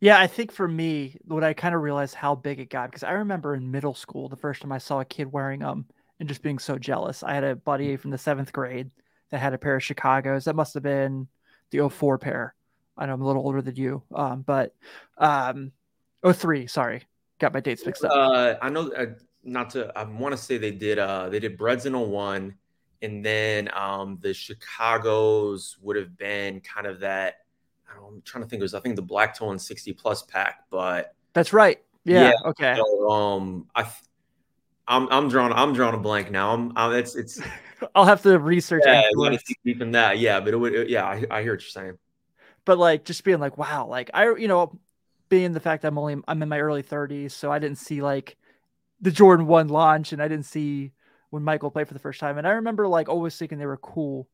Yeah, 0.00 0.18
I 0.18 0.26
think 0.26 0.50
for 0.50 0.66
me, 0.66 1.16
what 1.26 1.44
I 1.44 1.52
kind 1.52 1.74
of 1.74 1.82
realized 1.82 2.14
how 2.14 2.34
big 2.34 2.58
it 2.58 2.70
got 2.70 2.90
because 2.90 3.02
I 3.02 3.12
remember 3.12 3.54
in 3.54 3.70
middle 3.70 3.94
school 3.94 4.28
the 4.28 4.36
first 4.36 4.62
time 4.62 4.72
I 4.72 4.78
saw 4.78 5.00
a 5.00 5.04
kid 5.04 5.30
wearing 5.30 5.60
them 5.60 5.84
and 6.18 6.28
just 6.28 6.42
being 6.42 6.58
so 6.58 6.78
jealous. 6.78 7.22
I 7.22 7.34
had 7.34 7.44
a 7.44 7.56
buddy 7.56 7.96
mm. 7.96 8.00
from 8.00 8.10
the 8.10 8.18
seventh 8.18 8.52
grade 8.52 8.90
that 9.30 9.38
had 9.38 9.52
a 9.52 9.58
pair 9.58 9.76
of 9.76 9.84
Chicago's. 9.84 10.44
That 10.46 10.56
must 10.56 10.74
have 10.74 10.82
been 10.82 11.28
the 11.70 11.88
04 11.88 12.18
pair. 12.18 12.54
I 12.96 13.06
know 13.06 13.14
I'm 13.14 13.22
a 13.22 13.26
little 13.26 13.44
older 13.44 13.62
than 13.62 13.76
you, 13.76 14.02
um, 14.14 14.42
but 14.42 14.74
um, 15.18 15.72
03, 16.26 16.66
sorry, 16.66 17.02
got 17.40 17.52
my 17.52 17.60
dates 17.60 17.84
mixed 17.84 18.04
up. 18.04 18.12
Uh, 18.12 18.54
I 18.62 18.68
know, 18.68 18.92
uh, 18.92 19.06
not 19.42 19.70
to, 19.70 19.92
I 19.98 20.04
want 20.04 20.32
to 20.32 20.38
say 20.38 20.58
they 20.58 20.70
did, 20.70 20.98
uh, 20.98 21.28
they 21.28 21.40
did 21.40 21.56
Breds 21.56 21.86
in 21.86 21.94
a 21.94 22.00
01 22.00 22.54
and 23.02 23.24
then 23.24 23.70
um, 23.74 24.18
the 24.20 24.34
Chicago's 24.34 25.76
would 25.80 25.96
have 25.96 26.16
been 26.16 26.60
kind 26.60 26.86
of 26.86 27.00
that. 27.00 27.38
I 27.88 27.96
am 28.06 28.22
trying 28.24 28.44
to 28.44 28.50
think. 28.50 28.60
It 28.60 28.64
was 28.64 28.74
I 28.74 28.80
think 28.80 28.96
the 28.96 29.02
Black 29.02 29.36
Toe 29.36 29.56
60 29.56 29.92
plus 29.94 30.22
pack, 30.22 30.64
but 30.70 31.14
that's 31.32 31.52
right. 31.52 31.80
Yeah. 32.04 32.30
yeah 32.30 32.48
okay. 32.50 32.76
So, 32.76 33.10
um, 33.10 33.66
I, 33.74 33.90
I'm 34.86 35.08
I'm 35.10 35.28
drawing 35.28 35.52
I'm 35.52 35.72
drawing 35.72 35.94
a 35.94 35.98
blank 35.98 36.30
now. 36.30 36.52
I'm, 36.52 36.72
I'm 36.76 36.92
it's 36.92 37.16
it's. 37.16 37.40
I'll 37.94 38.04
have 38.04 38.22
to 38.22 38.38
research. 38.38 38.82
Yeah, 38.86 39.02
deep 39.64 39.80
in 39.80 39.92
that. 39.92 40.18
Yeah, 40.18 40.40
but 40.40 40.52
it 40.52 40.56
would. 40.58 40.74
It, 40.74 40.90
yeah, 40.90 41.06
I, 41.06 41.24
I 41.30 41.42
hear 41.42 41.52
what 41.52 41.62
you're 41.62 41.70
saying. 41.70 41.98
But 42.66 42.78
like, 42.78 43.04
just 43.06 43.24
being 43.24 43.40
like, 43.40 43.56
wow, 43.56 43.86
like 43.86 44.10
I, 44.12 44.34
you 44.36 44.48
know, 44.48 44.78
being 45.30 45.52
the 45.52 45.60
fact 45.60 45.84
I'm 45.84 45.96
only 45.96 46.16
I'm 46.28 46.42
in 46.42 46.48
my 46.50 46.60
early 46.60 46.82
30s, 46.82 47.30
so 47.30 47.50
I 47.50 47.58
didn't 47.58 47.78
see 47.78 48.02
like 48.02 48.36
the 49.00 49.10
Jordan 49.10 49.46
One 49.46 49.68
launch, 49.68 50.12
and 50.12 50.22
I 50.22 50.28
didn't 50.28 50.44
see 50.44 50.92
when 51.30 51.42
Michael 51.42 51.70
played 51.70 51.88
for 51.88 51.94
the 51.94 52.00
first 52.00 52.20
time. 52.20 52.36
And 52.36 52.46
I 52.46 52.50
remember 52.50 52.86
like 52.86 53.08
always 53.08 53.36
thinking 53.36 53.56
they 53.58 53.66
were 53.66 53.78
cool. 53.78 54.28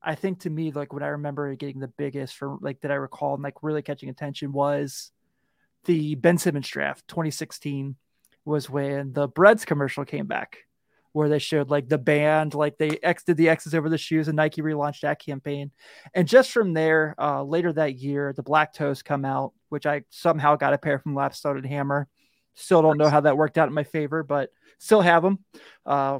I 0.00 0.14
think 0.14 0.40
to 0.40 0.50
me, 0.50 0.70
like 0.70 0.92
what 0.92 1.02
I 1.02 1.08
remember 1.08 1.52
getting 1.56 1.80
the 1.80 1.88
biggest 1.88 2.36
for 2.36 2.58
like 2.60 2.82
that 2.82 2.92
I 2.92 2.96
recall 2.96 3.34
and 3.34 3.42
like 3.42 3.62
really 3.62 3.82
catching 3.82 4.10
attention 4.10 4.52
was 4.52 5.10
the 5.86 6.14
Ben 6.14 6.38
Simmons 6.38 6.68
draft 6.68 7.08
2016 7.08 7.96
was 8.44 8.68
when 8.68 9.12
the 9.12 9.26
Breds 9.26 9.64
commercial 9.64 10.04
came 10.04 10.26
back 10.26 10.58
where 11.14 11.28
they 11.28 11.38
showed 11.38 11.70
like 11.70 11.88
the 11.88 11.96
band, 11.96 12.54
like 12.54 12.76
they 12.76 12.98
X 13.00 13.22
did 13.22 13.36
the 13.36 13.48
X's 13.48 13.72
over 13.72 13.88
the 13.88 13.96
shoes 13.96 14.26
and 14.26 14.34
Nike 14.34 14.62
relaunched 14.62 15.02
that 15.02 15.20
campaign. 15.24 15.70
And 16.12 16.26
just 16.26 16.50
from 16.50 16.74
there, 16.74 17.14
uh, 17.18 17.44
later 17.44 17.72
that 17.72 17.94
year, 17.94 18.32
the 18.36 18.42
Black 18.42 18.74
Toes 18.74 19.00
come 19.02 19.24
out, 19.24 19.52
which 19.68 19.86
I 19.86 20.02
somehow 20.10 20.56
got 20.56 20.74
a 20.74 20.78
pair 20.78 20.98
from 20.98 21.14
Lapstone 21.14 21.56
and 21.56 21.66
Hammer. 21.66 22.08
Still 22.54 22.82
don't 22.82 22.98
know 22.98 23.08
how 23.08 23.20
that 23.20 23.36
worked 23.36 23.58
out 23.58 23.68
in 23.68 23.74
my 23.74 23.84
favor, 23.84 24.24
but 24.24 24.50
still 24.78 25.02
have 25.02 25.22
them. 25.22 25.38
Uh, 25.86 26.18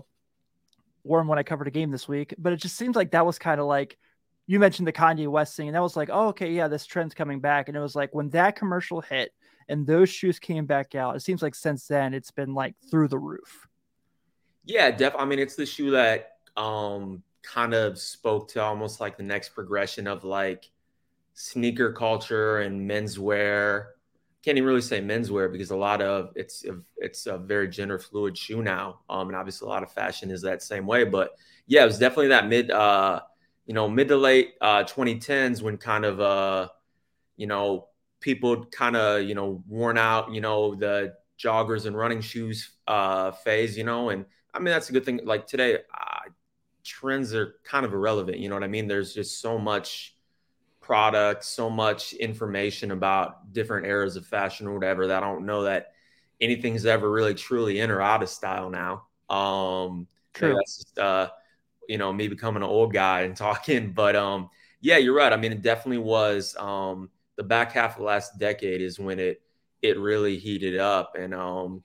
wore 1.03 1.19
them 1.19 1.27
when 1.27 1.41
I 1.41 1.43
covered 1.43 1.67
a 1.67 1.73
game 1.73 1.91
this 1.91 2.07
week, 2.07 2.33
but 2.39 2.53
it 2.53 2.57
just 2.57 2.77
seems 2.77 2.95
like 2.95 3.11
that 3.11 3.27
was 3.27 3.37
kind 3.39 3.61
of 3.61 3.67
like 3.67 3.99
you 4.47 4.61
mentioned 4.61 4.87
the 4.87 4.93
Kanye 4.93 5.27
West 5.27 5.57
thing, 5.57 5.67
and 5.67 5.75
that 5.75 5.83
was 5.83 5.97
like, 5.97 6.11
oh, 6.13 6.29
okay, 6.29 6.53
yeah, 6.53 6.69
this 6.69 6.87
trend's 6.87 7.15
coming 7.15 7.41
back. 7.41 7.67
And 7.67 7.77
it 7.77 7.81
was 7.81 7.97
like 7.97 8.15
when 8.15 8.31
that 8.31 8.55
commercial 8.55 9.01
hit 9.01 9.33
and 9.69 9.87
those 9.87 10.09
shoes 10.09 10.39
came 10.39 10.67
back 10.67 10.95
out, 10.95 11.17
it 11.17 11.21
seems 11.21 11.43
like 11.43 11.57
since 11.57 11.87
then 11.89 12.15
it's 12.15 12.31
been 12.31 12.55
like 12.55 12.75
through 12.91 13.09
the 13.09 13.19
roof. 13.19 13.67
Yeah, 14.64 14.90
def. 14.90 15.14
I 15.18 15.25
mean, 15.25 15.38
it's 15.38 15.56
the 15.56 15.66
shoe 15.66 15.90
that 15.92 16.30
um 16.56 17.23
kind 17.42 17.75
of 17.75 17.99
spoke 17.99 18.49
to 18.49 18.62
almost 18.62 19.00
like 19.00 19.16
the 19.16 19.23
next 19.23 19.50
progression 19.50 20.06
of 20.06 20.25
like 20.25 20.71
sneaker 21.35 21.92
culture 21.92 22.61
and 22.61 22.90
menswear. 22.90 23.87
Can't 24.44 24.59
even 24.59 24.68
really 24.68 24.83
say 24.83 25.00
menswear 25.00 25.52
because 25.52 25.71
a 25.71 25.76
lot 25.76 26.02
of 26.02 26.33
it's 26.37 26.64
a, 26.66 26.80
it's 26.99 27.26
a 27.26 27.38
very 27.38 27.68
gender 27.68 27.99
fluid 27.99 28.38
shoe 28.38 28.62
now. 28.62 29.00
Um, 29.11 29.28
and 29.28 29.37
obviously 29.37 29.66
a 29.66 29.71
lot 29.71 29.83
of 29.85 29.92
fashion 29.92 30.30
is 30.30 30.42
that 30.42 30.62
same 30.62 30.87
way. 30.87 31.04
But 31.04 31.33
yeah, 31.66 31.83
it 31.85 31.87
was 31.87 31.99
definitely 31.99 32.28
that 32.28 32.49
mid 32.49 32.71
uh 32.71 33.23
you 33.66 33.75
know, 33.75 33.88
mid 33.88 34.09
to 34.09 34.16
late 34.16 34.54
uh, 34.61 34.85
2010s 34.85 35.62
when 35.62 35.78
kind 35.78 36.04
of, 36.04 36.21
uh, 36.21 36.68
you 37.37 37.47
know, 37.47 37.88
people 38.21 38.64
kind 38.66 38.97
of, 38.97 39.23
you 39.23 39.35
know, 39.35 39.62
worn 39.68 39.99
out, 39.99 40.33
you 40.33 40.40
know, 40.40 40.75
the 40.75 41.14
joggers 41.38 41.87
and 41.87 41.97
running 41.97 42.21
shoes 42.21 42.71
uh, 42.87 43.30
phase, 43.33 43.76
you 43.76 43.85
know, 43.85 44.11
and 44.11 44.25
I 44.55 44.59
mean, 44.59 44.73
that's 44.73 44.89
a 44.89 44.93
good 44.93 45.05
thing. 45.05 45.21
Like 45.25 45.47
today, 45.47 45.75
uh, 45.77 46.31
trends 46.85 47.35
are 47.35 47.57
kind 47.65 47.85
of 47.85 47.93
irrelevant. 47.93 48.39
You 48.39 48.49
know 48.49 48.55
what 48.55 48.65
I 48.65 48.69
mean? 48.69 48.89
There's 48.89 49.13
just 49.13 49.41
so 49.41 49.59
much 49.59 50.17
product, 50.81 51.45
so 51.45 51.69
much 51.69 52.13
information 52.15 52.91
about 52.91 53.53
different 53.53 53.87
eras 53.87 54.17
of 54.17 54.27
fashion 54.27 54.67
or 54.67 54.75
whatever 54.75 55.09
that 55.09 55.23
I 55.23 55.27
don't 55.27 55.47
know 55.47 55.65
that 55.65 55.93
anything's 56.41 56.87
ever 56.87 57.11
really 57.11 57.35
truly 57.35 57.81
in 57.81 57.91
or 57.91 58.01
out 58.01 58.23
of 58.23 58.29
style 58.29 58.71
now. 58.71 59.07
Um, 59.35 60.07
True. 60.35 60.55
That's 60.55 60.77
just, 60.77 60.99
uh, 60.99 61.31
you 61.89 61.99
know 61.99 62.13
me 62.13 62.29
becoming 62.29 62.63
an 62.63 62.69
old 62.69 62.93
guy 62.93 63.23
and 63.23 63.37
talking 63.37 63.93
but 63.93 64.17
um 64.17 64.49
yeah 64.81 64.97
you're 64.97 65.15
right 65.15 65.33
i 65.33 65.37
mean 65.37 65.53
it 65.53 65.63
definitely 65.63 65.99
was 65.99 66.57
um 66.57 67.11
the 67.37 67.43
back 67.43 67.73
half 67.73 67.93
of 67.93 67.99
the 67.99 68.05
last 68.05 68.39
decade 68.39 68.81
is 68.81 68.99
when 68.99 69.19
it 69.19 69.43
it 69.83 69.99
really 69.99 70.39
heated 70.39 70.79
up 70.79 71.15
and 71.19 71.35
um 71.35 71.83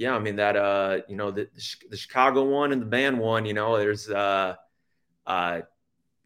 yeah 0.00 0.14
i 0.14 0.18
mean 0.18 0.36
that 0.36 0.56
uh 0.56 0.98
you 1.08 1.16
know 1.16 1.30
the, 1.30 1.48
the 1.90 1.96
chicago 1.96 2.44
one 2.44 2.72
and 2.72 2.80
the 2.80 2.86
band 2.86 3.18
one 3.18 3.44
you 3.44 3.54
know 3.54 3.76
there's 3.76 4.08
uh 4.10 4.54
uh 5.26 5.60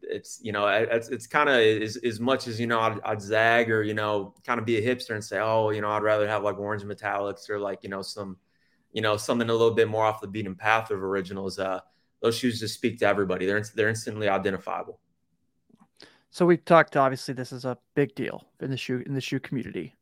it's 0.01 0.39
you 0.41 0.51
know 0.51 0.67
it's 0.67 1.09
it's 1.09 1.27
kind 1.27 1.49
of 1.49 1.55
as, 1.57 1.97
as 1.97 2.19
much 2.19 2.47
as 2.47 2.59
you 2.59 2.67
know 2.67 2.79
I'd, 2.79 2.99
I'd, 3.03 3.21
zag 3.21 3.71
or 3.71 3.81
you 3.81 3.95
know 3.95 4.35
kind 4.45 4.59
of 4.59 4.65
be 4.65 4.77
a 4.77 4.95
hipster 4.95 5.11
and 5.15 5.23
say 5.23 5.39
oh 5.39 5.71
you 5.71 5.81
know 5.81 5.89
I'd 5.89 6.03
rather 6.03 6.27
have 6.27 6.43
like 6.43 6.59
orange 6.59 6.83
metallics 6.83 7.49
or 7.49 7.59
like 7.59 7.83
you 7.83 7.89
know 7.89 8.01
some 8.01 8.37
you 8.93 9.01
know 9.01 9.17
something 9.17 9.49
a 9.49 9.51
little 9.51 9.73
bit 9.73 9.89
more 9.89 10.05
off 10.05 10.21
the 10.21 10.27
beaten 10.27 10.55
path 10.55 10.91
of 10.91 11.03
originals 11.03 11.57
uh 11.57 11.79
those 12.25 12.35
shoes 12.35 12.59
just 12.59 12.73
speak 12.73 12.97
to 12.99 13.05
everybody. 13.05 13.45
They're 13.45 13.63
they're 13.75 13.89
instantly 13.89 14.27
identifiable. 14.27 14.99
So 16.31 16.45
we've 16.45 16.65
talked. 16.65 16.97
Obviously, 16.97 17.33
this 17.33 17.51
is 17.51 17.65
a 17.65 17.77
big 17.93 18.15
deal 18.15 18.47
in 18.59 18.71
the 18.71 18.77
shoe 18.77 19.03
in 19.05 19.13
the 19.13 19.21
shoe 19.21 19.39
community. 19.39 19.93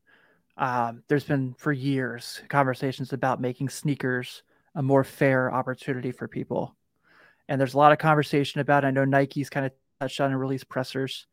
Um, 0.57 1.03
there's 1.07 1.23
been 1.23 1.55
for 1.57 1.71
years 1.71 2.41
conversations 2.49 3.13
about 3.13 3.41
making 3.41 3.69
sneakers 3.69 4.43
a 4.75 4.83
more 4.83 5.03
fair 5.03 5.53
opportunity 5.53 6.11
for 6.11 6.27
people, 6.27 6.75
and 7.47 7.59
there's 7.59 7.73
a 7.73 7.77
lot 7.77 7.91
of 7.91 7.97
conversation 7.97 8.61
about. 8.61 8.85
I 8.85 8.91
know 8.91 9.05
Nike's 9.05 9.49
kind 9.49 9.65
of 9.65 9.71
touched 9.99 10.21
on 10.21 10.31
and 10.31 10.39
released 10.39 10.69
pressers. 10.69 11.27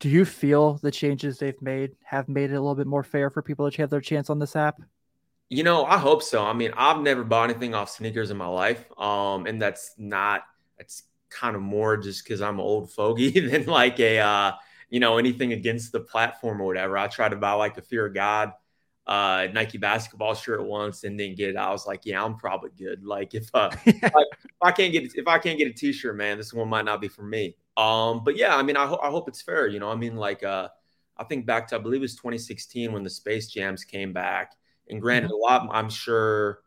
Do 0.00 0.08
you 0.08 0.24
feel 0.24 0.74
the 0.74 0.90
changes 0.90 1.38
they've 1.38 1.60
made 1.62 1.92
have 2.02 2.28
made 2.28 2.50
it 2.50 2.54
a 2.54 2.60
little 2.60 2.74
bit 2.74 2.86
more 2.86 3.04
fair 3.04 3.30
for 3.30 3.42
people 3.42 3.70
to 3.70 3.82
have 3.82 3.90
their 3.90 4.00
chance 4.00 4.28
on 4.28 4.38
this 4.38 4.56
app? 4.56 4.80
You 5.48 5.62
know, 5.62 5.84
I 5.84 5.98
hope 5.98 6.22
so. 6.22 6.44
I 6.44 6.52
mean, 6.52 6.72
I've 6.76 7.00
never 7.00 7.22
bought 7.22 7.50
anything 7.50 7.74
off 7.74 7.90
sneakers 7.90 8.30
in 8.30 8.36
my 8.36 8.46
life. 8.46 8.86
Um, 8.98 9.46
and 9.46 9.60
that's 9.60 9.94
not 9.98 10.42
it's 10.78 11.04
kind 11.30 11.56
of 11.56 11.62
more 11.62 11.96
just 11.96 12.24
because 12.24 12.40
I'm 12.40 12.54
an 12.54 12.60
old 12.60 12.90
fogey 12.90 13.40
than 13.48 13.66
like 13.66 14.00
a 14.00 14.18
uh, 14.18 14.52
you 14.90 15.00
know, 15.00 15.18
anything 15.18 15.52
against 15.52 15.92
the 15.92 16.00
platform 16.00 16.60
or 16.60 16.66
whatever. 16.66 16.96
I 16.98 17.06
tried 17.08 17.30
to 17.30 17.36
buy 17.36 17.52
like 17.52 17.76
a 17.78 17.82
fear 17.82 18.06
of 18.06 18.14
God 18.14 18.52
uh 19.06 19.48
Nike 19.52 19.76
basketball 19.76 20.34
shirt 20.34 20.64
once 20.64 21.04
and 21.04 21.18
didn't 21.18 21.36
get 21.36 21.50
it. 21.50 21.56
I 21.56 21.70
was 21.70 21.86
like, 21.86 22.02
yeah, 22.04 22.24
I'm 22.24 22.36
probably 22.36 22.70
good. 22.78 23.04
Like 23.04 23.34
if 23.34 23.50
uh 23.52 23.70
like, 23.86 23.94
if 23.94 24.12
I 24.62 24.72
can't 24.72 24.92
get 24.92 25.14
if 25.14 25.28
I 25.28 25.38
can't 25.38 25.58
get 25.58 25.68
a 25.68 25.72
t-shirt, 25.72 26.16
man, 26.16 26.38
this 26.38 26.54
one 26.54 26.68
might 26.68 26.86
not 26.86 27.00
be 27.00 27.08
for 27.08 27.22
me. 27.22 27.56
Um, 27.76 28.24
but 28.24 28.36
yeah, 28.36 28.56
I 28.56 28.62
mean, 28.62 28.76
I 28.76 28.86
hope 28.86 29.00
I 29.02 29.10
hope 29.10 29.28
it's 29.28 29.42
fair. 29.42 29.66
You 29.66 29.78
know, 29.78 29.90
I 29.90 29.94
mean, 29.94 30.16
like 30.16 30.42
uh 30.42 30.68
I 31.18 31.24
think 31.24 31.44
back 31.44 31.68
to 31.68 31.76
I 31.76 31.78
believe 31.78 32.00
it 32.00 32.02
was 32.02 32.16
2016 32.16 32.92
when 32.92 33.02
the 33.02 33.10
Space 33.10 33.48
Jams 33.48 33.84
came 33.84 34.12
back 34.12 34.52
and 34.88 35.00
granted, 35.00 35.30
mm-hmm. 35.30 35.52
a 35.52 35.66
lot, 35.66 35.68
I'm 35.70 35.90
sure, 35.90 36.60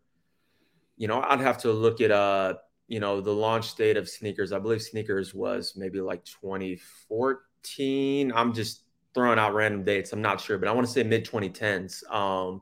you 0.96 1.08
know, 1.08 1.22
I'd 1.22 1.42
have 1.42 1.60
to 1.60 1.72
look 1.72 2.02
at, 2.02 2.12
uh, 2.12 2.56
you 2.88 3.00
know, 3.00 3.22
the 3.22 3.34
launch 3.34 3.76
date 3.76 3.98
of 3.98 4.10
sneakers. 4.10 4.52
I 4.52 4.60
believe 4.60 4.82
sneakers 4.82 5.34
was 5.34 5.74
maybe 5.76 6.02
like 6.02 6.24
2014. 6.26 7.38
I'm 7.80 8.54
just 8.54 8.84
throwing 9.14 9.40
out 9.40 9.54
random 9.54 9.84
dates. 9.84 10.14
I'm 10.14 10.22
not 10.22 10.42
sure, 10.42 10.58
but 10.58 10.68
I 10.68 10.72
want 10.72 10.88
to 10.88 10.94
say 10.94 11.04
mid 11.04 11.26
2010s. 11.26 12.10
Um, 12.14 12.62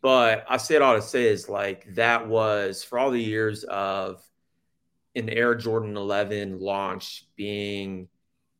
but 0.00 0.44
I 0.48 0.56
say 0.58 0.76
it 0.76 0.82
all 0.82 0.94
to 0.94 1.02
say 1.02 1.24
is 1.24 1.48
like 1.48 1.94
that 1.94 2.28
was 2.28 2.84
for 2.84 2.98
all 2.98 3.10
the 3.10 3.22
years 3.22 3.64
of 3.64 4.22
an 5.14 5.28
Air 5.28 5.54
Jordan 5.54 5.96
11 5.96 6.58
launch 6.60 7.26
being 7.36 8.08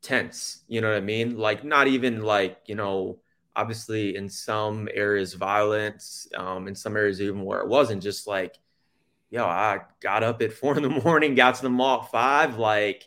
tense. 0.03 0.63
You 0.69 0.81
know 0.81 0.89
what 0.89 0.97
I 0.97 1.01
mean? 1.01 1.37
Like 1.37 1.65
not 1.65 1.87
even 1.87 2.23
like, 2.23 2.59
you 2.67 2.77
know, 2.77 3.19
obviously 3.57 4.17
in 4.17 4.29
some 4.29 4.89
areas 4.93 5.35
violence 5.35 6.27
um, 6.37 6.69
in 6.69 6.75
some 6.75 6.97
areas 6.97 7.21
even 7.21 7.45
where 7.45 7.61
it 7.61 7.69
wasn't 7.69 8.03
just 8.03 8.27
like 8.27 8.59
yo 9.31 9.45
i 9.45 9.79
got 10.01 10.23
up 10.23 10.43
at 10.43 10.53
four 10.53 10.77
in 10.77 10.83
the 10.83 10.89
morning 11.05 11.35
got 11.35 11.55
to 11.55 11.63
the 11.63 11.71
mall 11.71 12.03
at 12.03 12.11
five 12.11 12.59
like 12.59 13.05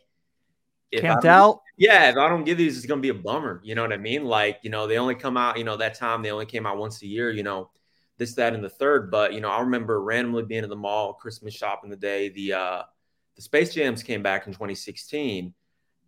camped 0.96 1.26
out? 1.26 1.62
Yeah 1.78 2.10
if 2.10 2.18
i 2.18 2.28
don't 2.28 2.44
get 2.44 2.58
these 2.58 2.78
it's 2.78 2.86
gonna 2.86 3.02
be 3.02 3.10
a 3.10 3.14
bummer 3.14 3.62
you 3.64 3.76
know 3.76 3.82
what 3.82 3.94
i 3.94 3.98
mean? 3.98 4.26
Like 4.26 4.60
you 4.64 4.70
know 4.70 4.88
they 4.88 4.98
only 4.98 5.16
come 5.16 5.38
out 5.38 5.58
you 5.58 5.64
know 5.64 5.78
that 5.78 5.96
time 5.96 6.22
they 6.22 6.32
only 6.32 6.46
came 6.46 6.66
out 6.66 6.78
once 6.78 7.02
a 7.02 7.08
year 7.08 7.32
you 7.32 7.44
know 7.44 7.70
this 8.18 8.34
that 8.34 8.54
and 8.54 8.64
the 8.64 8.70
third 8.70 9.12
but 9.12 9.34
you 9.34 9.42
know 9.42 9.50
i 9.50 9.60
remember 9.60 10.02
randomly 10.02 10.44
being 10.44 10.64
in 10.64 10.70
the 10.70 10.76
mall 10.76 11.14
christmas 11.14 11.54
shopping 11.54 11.90
the 11.90 11.96
day 11.96 12.30
the 12.30 12.54
uh 12.54 12.82
the 13.36 13.42
space 13.42 13.74
jams 13.74 14.04
came 14.04 14.24
back 14.24 14.48
in 14.48 14.54
2016 14.54 15.54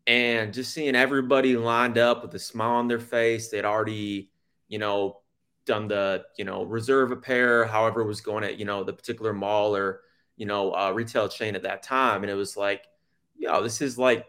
and 0.08 0.54
just 0.54 0.74
seeing 0.74 0.96
everybody 0.96 1.56
lined 1.56 1.98
up 1.98 2.24
with 2.24 2.34
a 2.34 2.40
smile 2.40 2.72
on 2.72 2.88
their 2.88 3.00
face 3.00 3.50
they'd 3.50 3.66
already 3.66 4.32
you 4.68 4.80
know 4.80 5.20
done 5.66 5.88
the 5.88 6.24
you 6.38 6.46
know 6.46 6.64
reserve 6.64 7.12
a 7.12 7.16
pair 7.16 7.66
however 7.66 8.02
it 8.02 8.08
was 8.08 8.22
going 8.22 8.44
at 8.44 8.58
you 8.58 8.66
know 8.66 8.84
the 8.84 8.94
particular 8.94 9.34
mall 9.34 9.76
or 9.76 10.02
you 10.36 10.46
know 10.46 10.74
uh, 10.74 10.92
retail 10.92 11.28
chain 11.28 11.56
at 11.56 11.64
that 11.64 11.84
time 11.84 12.24
and 12.24 12.32
it 12.32 12.36
was 12.36 12.58
like 12.58 12.84
yo 13.38 13.62
this 13.62 13.82
is 13.82 13.98
like 13.98 14.26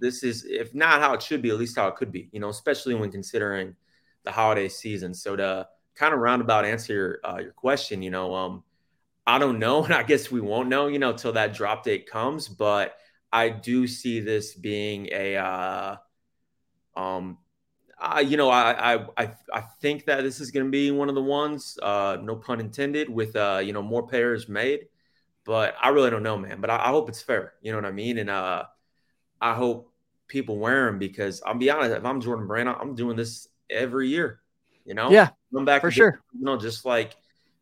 this 0.00 0.22
is 0.22 0.44
if 0.44 0.74
not 0.74 1.00
how 1.00 1.14
it 1.14 1.22
should 1.22 1.42
be 1.42 1.50
at 1.50 1.58
least 1.58 1.76
how 1.76 1.88
it 1.88 1.96
could 1.96 2.12
be 2.12 2.28
you 2.32 2.40
know 2.40 2.48
especially 2.48 2.94
when 2.94 3.10
considering 3.10 3.74
the 4.24 4.32
holiday 4.32 4.68
season 4.68 5.14
so 5.14 5.36
to 5.36 5.66
kind 5.94 6.14
of 6.14 6.20
roundabout 6.20 6.64
answer 6.64 6.92
your 6.92 7.20
uh, 7.24 7.38
your 7.38 7.52
question 7.52 8.02
you 8.02 8.10
know 8.10 8.34
um 8.34 8.62
i 9.26 9.38
don't 9.38 9.58
know 9.58 9.84
and 9.84 9.94
i 9.94 10.02
guess 10.02 10.30
we 10.30 10.40
won't 10.40 10.68
know 10.68 10.86
you 10.86 10.98
know 10.98 11.12
till 11.12 11.32
that 11.32 11.54
drop 11.54 11.84
date 11.84 12.10
comes 12.10 12.48
but 12.48 12.96
I 13.32 13.48
do 13.48 13.86
see 13.86 14.20
this 14.20 14.54
being 14.54 15.08
a, 15.12 15.36
uh, 15.36 15.96
um, 16.96 17.38
uh, 17.98 18.24
you 18.26 18.36
know, 18.36 18.48
I, 18.48 19.04
I 19.16 19.32
I 19.52 19.60
think 19.80 20.06
that 20.06 20.22
this 20.22 20.40
is 20.40 20.50
going 20.50 20.64
to 20.64 20.70
be 20.70 20.90
one 20.90 21.08
of 21.10 21.14
the 21.14 21.22
ones, 21.22 21.78
uh, 21.82 22.16
no 22.22 22.36
pun 22.36 22.60
intended, 22.60 23.10
with 23.10 23.36
uh, 23.36 23.60
you 23.62 23.72
know 23.72 23.82
more 23.82 24.06
pairs 24.08 24.48
made. 24.48 24.88
But 25.44 25.74
I 25.80 25.90
really 25.90 26.10
don't 26.10 26.22
know, 26.22 26.38
man. 26.38 26.60
But 26.60 26.70
I, 26.70 26.76
I 26.76 26.88
hope 26.88 27.08
it's 27.10 27.22
fair. 27.22 27.54
You 27.60 27.72
know 27.72 27.78
what 27.78 27.84
I 27.84 27.92
mean? 27.92 28.18
And 28.18 28.30
uh, 28.30 28.64
I 29.40 29.54
hope 29.54 29.89
people 30.30 30.56
wear 30.56 30.86
them 30.86 30.98
because 30.98 31.42
I'll 31.44 31.54
be 31.54 31.68
honest, 31.70 31.94
if 31.94 32.04
I'm 32.06 32.22
Jordan 32.22 32.46
Brand, 32.46 32.70
I'm 32.70 32.94
doing 32.94 33.16
this 33.16 33.48
every 33.68 34.08
year. 34.08 34.40
You 34.86 34.94
know, 34.94 35.10
yeah, 35.10 35.28
come 35.52 35.66
back 35.66 35.82
for 35.82 35.90
sure. 35.90 36.22
You 36.32 36.44
know, 36.44 36.56
just 36.56 36.86
like 36.86 37.16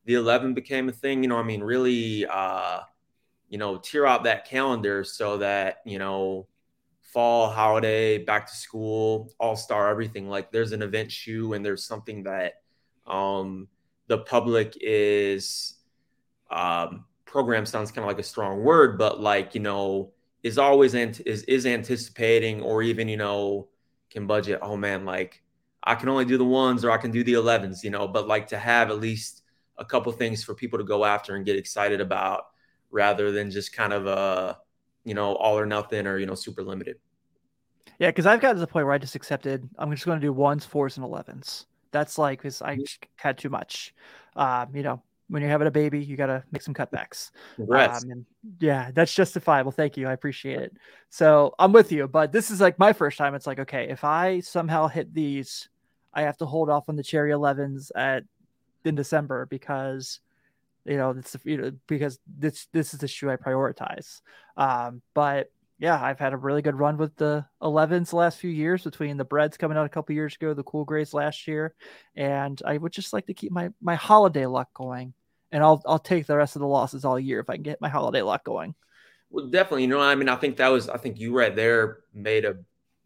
the 0.05 0.15
11 0.15 0.55
became 0.55 0.89
a 0.89 0.93
thing. 0.93 1.25
You 1.25 1.29
know, 1.29 1.39
I 1.39 1.43
mean, 1.43 1.63
really. 1.63 2.25
uh 2.27 2.83
you 3.49 3.57
know, 3.57 3.79
tear 3.79 4.07
out 4.07 4.25
that 4.25 4.45
calendar 4.47 5.03
so 5.05 5.39
that, 5.39 5.79
you 5.85 5.99
know, 5.99 6.47
fall, 7.01 7.49
holiday, 7.49 8.19
back 8.19 8.47
to 8.47 8.55
school, 8.55 9.33
all 9.41 9.57
star, 9.57 9.89
everything. 9.89 10.29
Like 10.29 10.53
there's 10.53 10.73
an 10.73 10.83
event 10.83 11.11
shoe 11.11 11.55
and 11.55 11.65
there's 11.65 11.83
something 11.85 12.25
that 12.25 12.61
um, 13.07 13.69
the 14.07 14.19
public 14.19 14.77
is 14.81 15.77
um, 16.51 17.07
program 17.25 17.65
sounds 17.65 17.91
kind 17.91 18.05
of 18.05 18.09
like 18.09 18.19
a 18.19 18.23
strong 18.23 18.63
word, 18.63 18.99
but 18.99 19.19
like, 19.19 19.55
you 19.55 19.63
know, 19.63 20.13
is 20.43 20.59
always 20.59 20.95
ant- 20.95 21.21
is, 21.27 21.43
is 21.45 21.67
anticipating 21.67 22.63
or 22.63 22.83
even, 22.83 23.09
you 23.09 23.17
know, 23.17 23.69
can 24.11 24.27
budget, 24.27 24.61
oh 24.63 24.77
man, 24.77 25.05
like 25.05 25.43
I 25.83 25.95
can 25.95 26.09
only 26.09 26.25
do 26.25 26.39
the 26.39 26.45
ones 26.45 26.85
or 26.85 26.91
I 26.91 26.97
can 26.97 27.11
do 27.11 27.25
the 27.25 27.35
11s, 27.35 27.83
you 27.83 27.91
know, 27.91 28.09
but 28.09 28.29
like 28.29 28.49
to 28.49 28.59
have 28.59 28.91
at 28.91 29.01
least 29.01 29.43
a 29.79 29.85
couple 29.85 30.13
things 30.13 30.45
for 30.45 30.55
people 30.55 30.79
to 30.79 30.85
go 30.85 31.05
after 31.05 31.37
and 31.37 31.47
get 31.47 31.57
excited 31.57 32.01
about 32.01 32.47
rather 32.91 33.31
than 33.31 33.51
just 33.51 33.73
kind 33.73 33.93
of 33.93 34.07
a 34.07 34.59
you 35.05 35.15
know 35.15 35.35
all 35.37 35.59
or 35.59 35.67
nothing 35.67 36.07
or 36.07 36.19
you 36.19 36.27
know 36.27 36.35
super 36.35 36.63
limited. 36.63 36.97
Yeah, 37.99 38.09
because 38.09 38.27
I've 38.27 38.41
got 38.41 38.53
to 38.53 38.59
the 38.59 38.67
point 38.67 38.87
where 38.87 38.95
I 38.95 38.99
just 38.99 39.15
accepted 39.15 39.69
I'm 39.79 39.91
just 39.91 40.05
going 40.05 40.21
to 40.21 40.27
do 40.27 40.33
ones, 40.33 40.65
fours, 40.65 40.97
and 40.97 41.05
elevens. 41.05 41.67
That's 41.91 42.19
like 42.19 42.41
because 42.41 42.61
I 42.61 42.77
mm-hmm. 42.77 43.09
had 43.17 43.39
too 43.39 43.49
much. 43.49 43.95
Um, 44.37 44.69
you 44.75 44.83
know, 44.83 45.03
when 45.29 45.43
you're 45.43 45.51
having 45.51 45.69
a 45.69 45.71
baby, 45.71 46.03
you 46.03 46.17
got 46.17 46.27
to 46.27 46.43
make 46.51 46.63
some 46.63 46.75
cutbacks. 46.75 47.31
Congrats. 47.57 48.05
Um, 48.05 48.25
yeah, 48.61 48.91
that's 48.93 49.15
justifiable. 49.15 49.71
Thank 49.71 49.97
you. 49.97 50.09
I 50.09 50.13
appreciate 50.13 50.61
it. 50.61 50.77
So 51.11 51.55
I'm 51.59 51.73
with 51.73 51.93
you, 51.93 52.09
but 52.09 52.33
this 52.33 52.51
is 52.51 52.61
like 52.61 52.79
my 52.79 52.93
first 52.93 53.19
time. 53.19 53.35
It's 53.35 53.47
like, 53.47 53.59
okay, 53.61 53.89
if 53.89 54.05
I 54.05 54.41
somehow 54.41 54.89
hit 54.89 55.13
these, 55.13 55.69
I 56.15 56.23
have 56.23 56.39
to 56.39 56.47
hold 56.47 56.71
off 56.71 56.89
on 56.89 56.97
the 56.97 57.03
cherry 57.03 57.31
11s 57.31 57.91
at 57.95 58.25
in 58.85 58.95
December 58.95 59.47
because 59.47 60.21
you 60.85 60.97
know 60.97 61.11
it's 61.11 61.37
you 61.45 61.59
know 61.59 61.73
because 61.87 62.19
this 62.27 62.67
this 62.73 62.95
is 62.95 63.01
the 63.01 63.09
shoe 63.09 63.31
I 63.31 63.37
prioritize. 63.37 64.23
Um, 64.57 65.03
but 65.15 65.51
yeah, 65.79 66.03
I've 66.03 66.19
had 66.19 66.33
a 66.33 66.37
really 66.37 66.63
good 66.63 66.79
run 66.79 66.97
with 66.97 67.15
the 67.17 67.47
11s 67.63 68.11
the 68.11 68.17
last 68.17 68.39
few 68.39 68.51
years 68.51 68.83
between 68.83 69.17
the 69.17 69.25
breds 69.25 69.57
coming 69.57 69.79
out 69.79 69.87
a 69.87 69.91
couple 69.91 70.15
years 70.15 70.35
ago, 70.35 70.53
the 70.53 70.65
cool 70.65 70.85
grays 70.85 71.15
last 71.15 71.47
year, 71.47 71.75
and 72.17 72.61
I 72.65 72.77
would 72.77 72.93
just 72.93 73.13
like 73.13 73.27
to 73.27 73.35
keep 73.35 73.53
my 73.53 73.71
my 73.81 73.95
holiday 73.95 74.47
luck 74.47 74.69
going. 74.75 75.15
And 75.53 75.63
I'll 75.63 75.81
I'll 75.87 76.01
take 76.01 76.27
the 76.27 76.37
rest 76.37 76.57
of 76.57 76.61
the 76.61 76.67
losses 76.67 77.05
all 77.05 77.19
year 77.19 77.41
if 77.41 77.49
I 77.49 77.55
can 77.55 77.63
get 77.63 77.81
my 77.81 77.89
holiday 77.89 78.23
luck 78.23 78.45
going. 78.45 78.75
Well, 79.31 79.47
definitely. 79.47 79.83
You 79.83 79.89
know, 79.89 80.01
I 80.01 80.15
mean, 80.17 80.29
I 80.29 80.37
think 80.37 80.57
that 80.57 80.69
was 80.69 80.89
I 80.89 80.97
think 80.97 81.21
you 81.21 81.37
right 81.37 81.55
there 81.55 81.99
made 82.13 82.45
a 82.45 82.57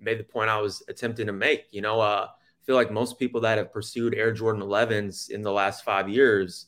made 0.00 0.18
the 0.18 0.24
point 0.24 0.48
I 0.48 0.60
was 0.60 0.82
attempting 0.88 1.26
to 1.26 1.32
make. 1.32 1.66
You 1.72 1.82
know, 1.82 2.00
uh, 2.00 2.26
I 2.30 2.64
feel 2.64 2.74
like 2.74 2.90
most 2.90 3.18
people 3.18 3.42
that 3.42 3.58
have 3.58 3.72
pursued 3.72 4.14
Air 4.14 4.32
Jordan 4.32 4.62
11s 4.62 5.30
in 5.30 5.42
the 5.42 5.52
last 5.52 5.84
five 5.84 6.08
years 6.08 6.66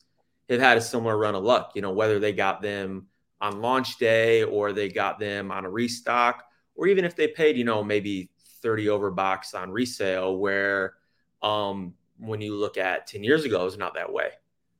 have 0.51 0.61
had 0.61 0.77
a 0.77 0.83
similar 0.83 1.17
run 1.17 1.35
of 1.35 1.43
luck. 1.43 1.73
You 1.75 1.81
know, 1.81 1.93
whether 1.93 2.19
they 2.19 2.33
got 2.33 2.61
them 2.61 3.07
on 3.41 3.61
launch 3.61 3.99
day 3.99 4.43
or 4.43 4.73
they 4.73 4.89
got 4.89 5.19
them 5.19 5.51
on 5.51 5.65
a 5.65 5.71
restock, 5.71 6.45
or 6.75 6.87
even 6.87 7.05
if 7.05 7.17
they 7.17 7.29
paid, 7.29 7.57
you 7.57 7.65
know, 7.65 7.83
maybe 7.85 8.31
30 8.63 8.89
over 8.89 9.11
box 9.11 9.55
on 9.55 9.71
resale, 9.71 10.37
where 10.39 10.95
um, 11.43 11.95
when 12.19 12.41
you 12.41 12.57
look 12.57 12.79
at 12.79 13.07
10 13.07 13.23
years 13.23 13.45
ago, 13.45 13.67
it's 13.67 13.77
not 13.77 13.95
that 13.95 14.13
way. 14.13 14.31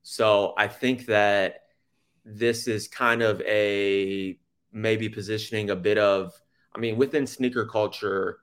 So 0.01 0.53
I 0.57 0.67
think 0.67 1.05
that 1.07 1.63
this 2.25 2.67
is 2.67 2.87
kind 2.87 3.21
of 3.21 3.41
a 3.41 4.37
maybe 4.71 5.09
positioning 5.09 5.69
a 5.69 5.75
bit 5.75 5.97
of, 5.97 6.33
I 6.75 6.79
mean, 6.79 6.97
within 6.97 7.25
sneaker 7.25 7.65
culture, 7.65 8.39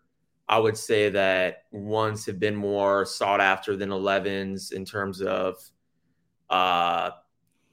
I 0.49 0.59
would 0.59 0.77
say 0.77 1.11
that 1.11 1.65
ones 1.71 2.27
have 2.27 2.39
been 2.39 2.57
more 2.57 3.05
sought 3.05 3.41
after 3.41 3.77
than 3.77 3.91
11s 3.91 4.73
in 4.73 4.85
terms 4.85 5.21
of 5.21 5.57
uh, 6.51 7.11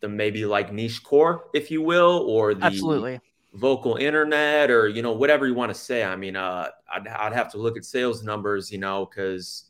the 0.02 0.10
maybe 0.10 0.46
like 0.46 0.72
niche 0.72 1.04
core, 1.04 1.46
if 1.54 1.72
you 1.72 1.82
will, 1.82 2.26
or 2.28 2.54
the 2.54 2.66
Absolutely. 2.66 3.20
vocal 3.54 3.96
internet, 3.96 4.72
or 4.72 4.88
you 4.88 5.02
know 5.02 5.14
whatever 5.14 5.48
you 5.48 5.54
want 5.54 5.70
to 5.74 5.80
say. 5.80 6.04
I 6.04 6.16
mean, 6.16 6.36
uh, 6.36 6.70
I'd, 6.94 7.08
I'd 7.08 7.34
have 7.34 7.52
to 7.52 7.58
look 7.58 7.78
at 7.78 7.86
sales 7.86 8.24
numbers, 8.24 8.72
you 8.72 8.78
know, 8.78 9.06
because 9.06 9.66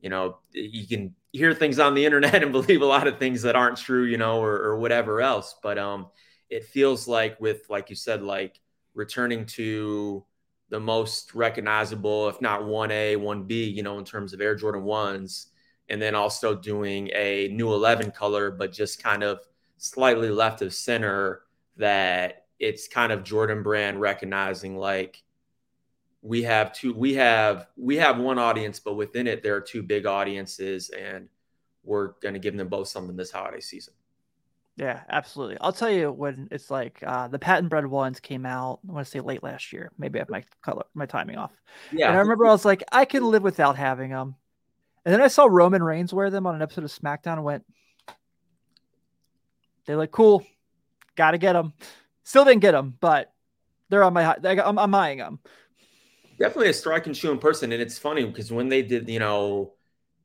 you 0.00 0.10
know 0.10 0.38
you 0.52 0.86
can 0.86 1.14
hear 1.32 1.54
things 1.54 1.78
on 1.78 1.94
the 1.94 2.04
internet 2.04 2.34
and 2.42 2.52
believe 2.52 2.82
a 2.82 2.86
lot 2.86 3.06
of 3.06 3.18
things 3.18 3.42
that 3.42 3.56
aren't 3.56 3.76
true, 3.76 4.04
you 4.04 4.18
know, 4.18 4.40
or, 4.40 4.54
or 4.56 4.78
whatever 4.78 5.20
else. 5.20 5.56
But 5.62 5.78
um, 5.78 6.08
it 6.50 6.64
feels 6.64 7.08
like 7.08 7.40
with 7.40 7.68
like 7.68 7.90
you 7.90 7.96
said, 7.96 8.22
like 8.22 8.60
returning 8.94 9.46
to 9.46 10.24
the 10.70 10.80
most 10.80 11.34
recognizable, 11.34 12.28
if 12.28 12.40
not 12.40 12.64
one 12.64 12.90
A, 12.90 13.16
one 13.16 13.44
B, 13.44 13.64
you 13.64 13.82
know, 13.82 13.98
in 13.98 14.04
terms 14.04 14.32
of 14.32 14.40
Air 14.40 14.54
Jordan 14.54 14.82
ones, 14.84 15.48
and 15.88 16.00
then 16.00 16.14
also 16.14 16.54
doing 16.54 17.10
a 17.14 17.48
new 17.48 17.72
11 17.72 18.10
color, 18.12 18.50
but 18.50 18.72
just 18.72 19.02
kind 19.02 19.22
of 19.22 19.40
slightly 19.76 20.30
left 20.30 20.62
of 20.62 20.72
center 20.72 21.42
that 21.76 22.46
it's 22.58 22.88
kind 22.88 23.12
of 23.12 23.24
Jordan 23.24 23.62
brand 23.62 24.00
recognizing 24.00 24.76
like 24.76 25.22
we 26.22 26.42
have 26.42 26.72
two 26.72 26.94
we 26.94 27.14
have 27.14 27.66
we 27.76 27.96
have 27.96 28.18
one 28.18 28.38
audience 28.38 28.80
but 28.80 28.94
within 28.94 29.26
it 29.26 29.42
there 29.42 29.54
are 29.54 29.60
two 29.60 29.82
big 29.82 30.06
audiences 30.06 30.90
and 30.90 31.28
we're 31.82 32.12
going 32.22 32.32
to 32.32 32.40
give 32.40 32.56
them 32.56 32.68
both 32.68 32.88
something 32.88 33.16
this 33.16 33.30
holiday 33.30 33.60
season 33.60 33.92
Yeah, 34.76 35.02
absolutely. 35.08 35.56
I'll 35.60 35.72
tell 35.72 35.90
you 35.90 36.10
when 36.10 36.48
it's 36.50 36.68
like 36.68 37.00
uh, 37.06 37.28
the 37.28 37.38
patent 37.38 37.70
bred 37.70 37.86
ones 37.86 38.18
came 38.18 38.44
out. 38.44 38.80
I 38.88 38.92
want 38.92 39.06
to 39.06 39.10
say 39.10 39.20
late 39.20 39.42
last 39.42 39.72
year. 39.72 39.92
Maybe 39.98 40.18
I 40.18 40.22
have 40.22 40.30
my 40.30 40.42
color, 40.62 40.84
my 40.94 41.06
timing 41.06 41.36
off. 41.36 41.52
yeah 41.92 42.08
And 42.08 42.16
I 42.16 42.20
remember 42.20 42.46
I 42.46 42.50
was 42.50 42.64
like, 42.64 42.82
I 42.90 43.04
can 43.04 43.22
live 43.22 43.44
without 43.44 43.76
having 43.76 44.10
them. 44.10 44.34
And 45.04 45.14
then 45.14 45.20
I 45.20 45.28
saw 45.28 45.46
Roman 45.48 45.82
Reigns 45.82 46.12
wear 46.12 46.30
them 46.30 46.46
on 46.46 46.56
an 46.56 46.62
episode 46.62 46.84
of 46.84 46.90
SmackDown 46.90 47.34
and 47.34 47.44
went, 47.44 47.64
they 49.86 49.94
look 49.96 50.10
cool. 50.10 50.44
Got 51.16 51.32
to 51.32 51.38
get 51.38 51.52
them. 51.54 51.72
Still 52.24 52.44
didn't 52.44 52.60
get 52.62 52.72
them, 52.72 52.96
but 53.00 53.32
they're 53.88 54.02
on 54.04 54.12
my. 54.12 54.36
I'm, 54.44 54.78
I'm 54.78 54.94
eyeing 54.94 55.18
them. 55.18 55.38
definitely 56.38 56.68
a 56.70 56.74
striking 56.74 57.12
shoe 57.12 57.30
in 57.30 57.38
person 57.38 57.70
and 57.72 57.80
it's 57.80 57.98
funny 57.98 58.24
because 58.24 58.50
when 58.50 58.68
they 58.68 58.82
did 58.82 59.08
you 59.08 59.18
know 59.20 59.72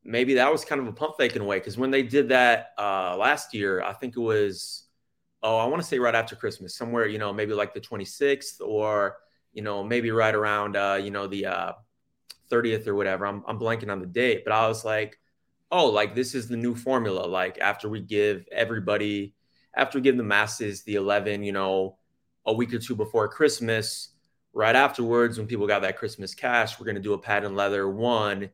maybe 0.03 0.33
that 0.35 0.51
was 0.51 0.65
kind 0.65 0.81
of 0.81 0.87
a 0.87 0.91
pump 0.91 1.13
fake 1.17 1.35
in 1.35 1.41
a 1.41 1.45
way 1.45 1.59
because 1.59 1.77
when 1.77 1.91
they 1.91 2.01
did 2.01 2.29
that 2.29 2.71
uh 2.79 3.15
last 3.15 3.53
year 3.53 3.81
i 3.83 3.93
think 3.93 4.15
it 4.17 4.19
was 4.19 4.85
oh 5.43 5.57
i 5.57 5.65
want 5.65 5.81
to 5.81 5.87
say 5.87 5.99
right 5.99 6.15
after 6.15 6.35
christmas 6.35 6.75
somewhere 6.75 7.05
you 7.05 7.19
know 7.19 7.31
maybe 7.31 7.53
like 7.53 7.73
the 7.73 7.79
26th 7.81 8.59
or 8.61 9.17
you 9.53 9.61
know 9.61 9.83
maybe 9.83 10.09
right 10.09 10.33
around 10.33 10.75
uh 10.75 10.99
you 11.01 11.11
know 11.11 11.27
the 11.27 11.45
uh 11.45 11.73
30th 12.49 12.87
or 12.87 12.95
whatever 12.95 13.27
i'm, 13.27 13.43
I'm 13.47 13.59
blanking 13.59 13.91
on 13.91 13.99
the 13.99 14.07
date 14.07 14.43
but 14.43 14.53
i 14.53 14.67
was 14.67 14.83
like 14.83 15.19
oh 15.71 15.87
like 15.87 16.15
this 16.15 16.33
is 16.33 16.47
the 16.47 16.57
new 16.57 16.73
formula 16.73 17.27
like 17.27 17.59
after 17.59 17.87
we 17.87 18.01
give 18.01 18.47
everybody 18.51 19.35
after 19.75 19.99
giving 19.99 20.17
the 20.17 20.23
masses 20.23 20.83
the 20.83 20.95
11 20.95 21.43
you 21.43 21.51
know 21.51 21.97
a 22.45 22.53
week 22.53 22.73
or 22.73 22.79
two 22.79 22.95
before 22.95 23.27
christmas 23.27 24.09
right 24.53 24.75
afterwards 24.75 25.37
when 25.37 25.47
people 25.47 25.67
got 25.67 25.81
that 25.81 25.97
christmas 25.97 26.33
cash 26.33 26.79
we're 26.79 26.85
going 26.85 26.95
to 26.95 27.01
do 27.01 27.13
a 27.13 27.17
patent 27.17 27.55
leather 27.55 27.89
one 27.89 28.49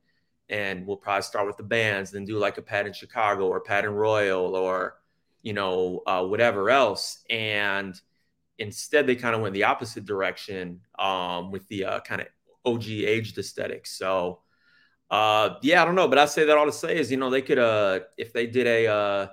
and 0.49 0.85
we'll 0.85 0.97
probably 0.97 1.23
start 1.23 1.47
with 1.47 1.57
the 1.57 1.63
bands 1.63 2.11
then 2.11 2.25
do 2.25 2.37
like 2.37 2.57
a 2.57 2.61
patent 2.61 2.95
chicago 2.95 3.47
or 3.47 3.59
patent 3.61 3.93
royal 3.93 4.55
or 4.55 4.97
you 5.45 5.53
know 5.53 6.01
uh, 6.05 6.25
whatever 6.25 6.69
else. 6.69 7.23
And 7.29 7.99
instead 8.57 9.07
they 9.07 9.15
kind 9.15 9.35
of 9.35 9.41
went 9.41 9.53
the 9.53 9.63
opposite 9.63 10.03
direction 10.03 10.81
um, 10.99 11.51
with 11.51 11.65
the 11.69 11.85
uh, 11.85 11.99
kind 12.01 12.19
of 12.19 12.27
og 12.65 12.83
aged 12.89 13.37
aesthetic. 13.37 13.85
So 13.85 14.39
uh, 15.11 15.55
yeah 15.61 15.83
i 15.83 15.85
don't 15.85 15.93
know 15.93 16.07
but 16.07 16.17
i 16.17 16.25
say 16.25 16.45
that 16.45 16.57
all 16.57 16.65
to 16.65 16.71
say 16.71 16.97
is 16.97 17.11
you 17.11 17.17
know 17.17 17.29
they 17.29 17.43
could 17.43 17.59
uh 17.59 17.99
if 18.17 18.33
they 18.33 18.47
did 18.47 18.65
a 18.65 18.87
uh 18.87 19.27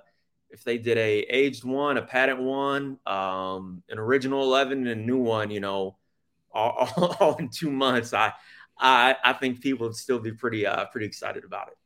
if 0.52 0.64
they 0.64 0.78
did 0.78 0.98
a 0.98 1.20
aged 1.20 1.64
one 1.64 1.96
a 1.96 2.02
patent 2.02 2.40
one 2.40 2.98
um 3.06 3.82
an 3.88 3.98
original 3.98 4.42
11 4.42 4.86
and 4.86 4.88
a 4.88 4.94
new 4.94 5.18
one 5.18 5.50
you 5.50 5.60
know 5.60 5.96
all, 6.54 6.88
all, 6.96 7.16
all 7.20 7.36
in 7.36 7.48
two 7.48 7.70
months, 7.70 8.12
I, 8.12 8.32
I, 8.78 9.16
I 9.24 9.32
think 9.34 9.60
people 9.60 9.86
would 9.86 9.96
still 9.96 10.18
be 10.18 10.32
pretty, 10.32 10.66
uh, 10.66 10.86
pretty 10.86 11.06
excited 11.06 11.44
about 11.44 11.68
it. 11.68 11.78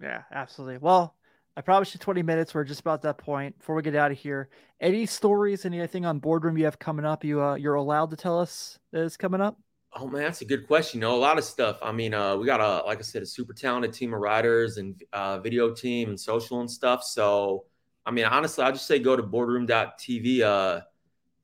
Yeah, 0.00 0.22
absolutely. 0.32 0.78
Well, 0.78 1.14
I 1.56 1.60
promised 1.60 1.94
you 1.94 2.00
20 2.00 2.22
minutes. 2.22 2.54
We're 2.54 2.64
just 2.64 2.80
about 2.80 3.02
that 3.02 3.18
point. 3.18 3.58
Before 3.58 3.76
we 3.76 3.82
get 3.82 3.94
out 3.94 4.10
of 4.10 4.18
here, 4.18 4.48
any 4.80 5.06
stories, 5.06 5.64
anything 5.64 6.04
on 6.04 6.18
boardroom 6.18 6.58
you 6.58 6.64
have 6.64 6.78
coming 6.78 7.04
up? 7.04 7.24
You 7.24 7.40
uh, 7.40 7.54
you're 7.54 7.74
allowed 7.74 8.10
to 8.10 8.16
tell 8.16 8.40
us 8.40 8.78
that 8.92 9.02
is 9.02 9.16
coming 9.16 9.40
up. 9.40 9.56
Oh 9.96 10.08
man, 10.08 10.22
that's 10.22 10.40
a 10.40 10.44
good 10.44 10.66
question. 10.66 10.98
You 11.00 11.06
know, 11.06 11.14
a 11.14 11.16
lot 11.16 11.38
of 11.38 11.44
stuff. 11.44 11.78
I 11.80 11.92
mean, 11.92 12.12
uh, 12.12 12.36
we 12.36 12.44
got 12.44 12.60
a, 12.60 12.84
like 12.84 12.98
I 12.98 13.02
said, 13.02 13.22
a 13.22 13.26
super 13.26 13.52
talented 13.52 13.92
team 13.92 14.12
of 14.12 14.20
writers 14.20 14.78
and 14.78 15.00
uh, 15.12 15.38
video 15.38 15.72
team 15.72 16.08
and 16.08 16.18
social 16.18 16.58
and 16.58 16.68
stuff. 16.68 17.04
So, 17.04 17.66
I 18.06 18.10
mean, 18.10 18.24
honestly, 18.24 18.64
I 18.64 18.70
just 18.70 18.86
say 18.86 18.98
go 18.98 19.16
to 19.16 19.22
boardroom.tv. 19.22 20.40
Uh, 20.42 20.80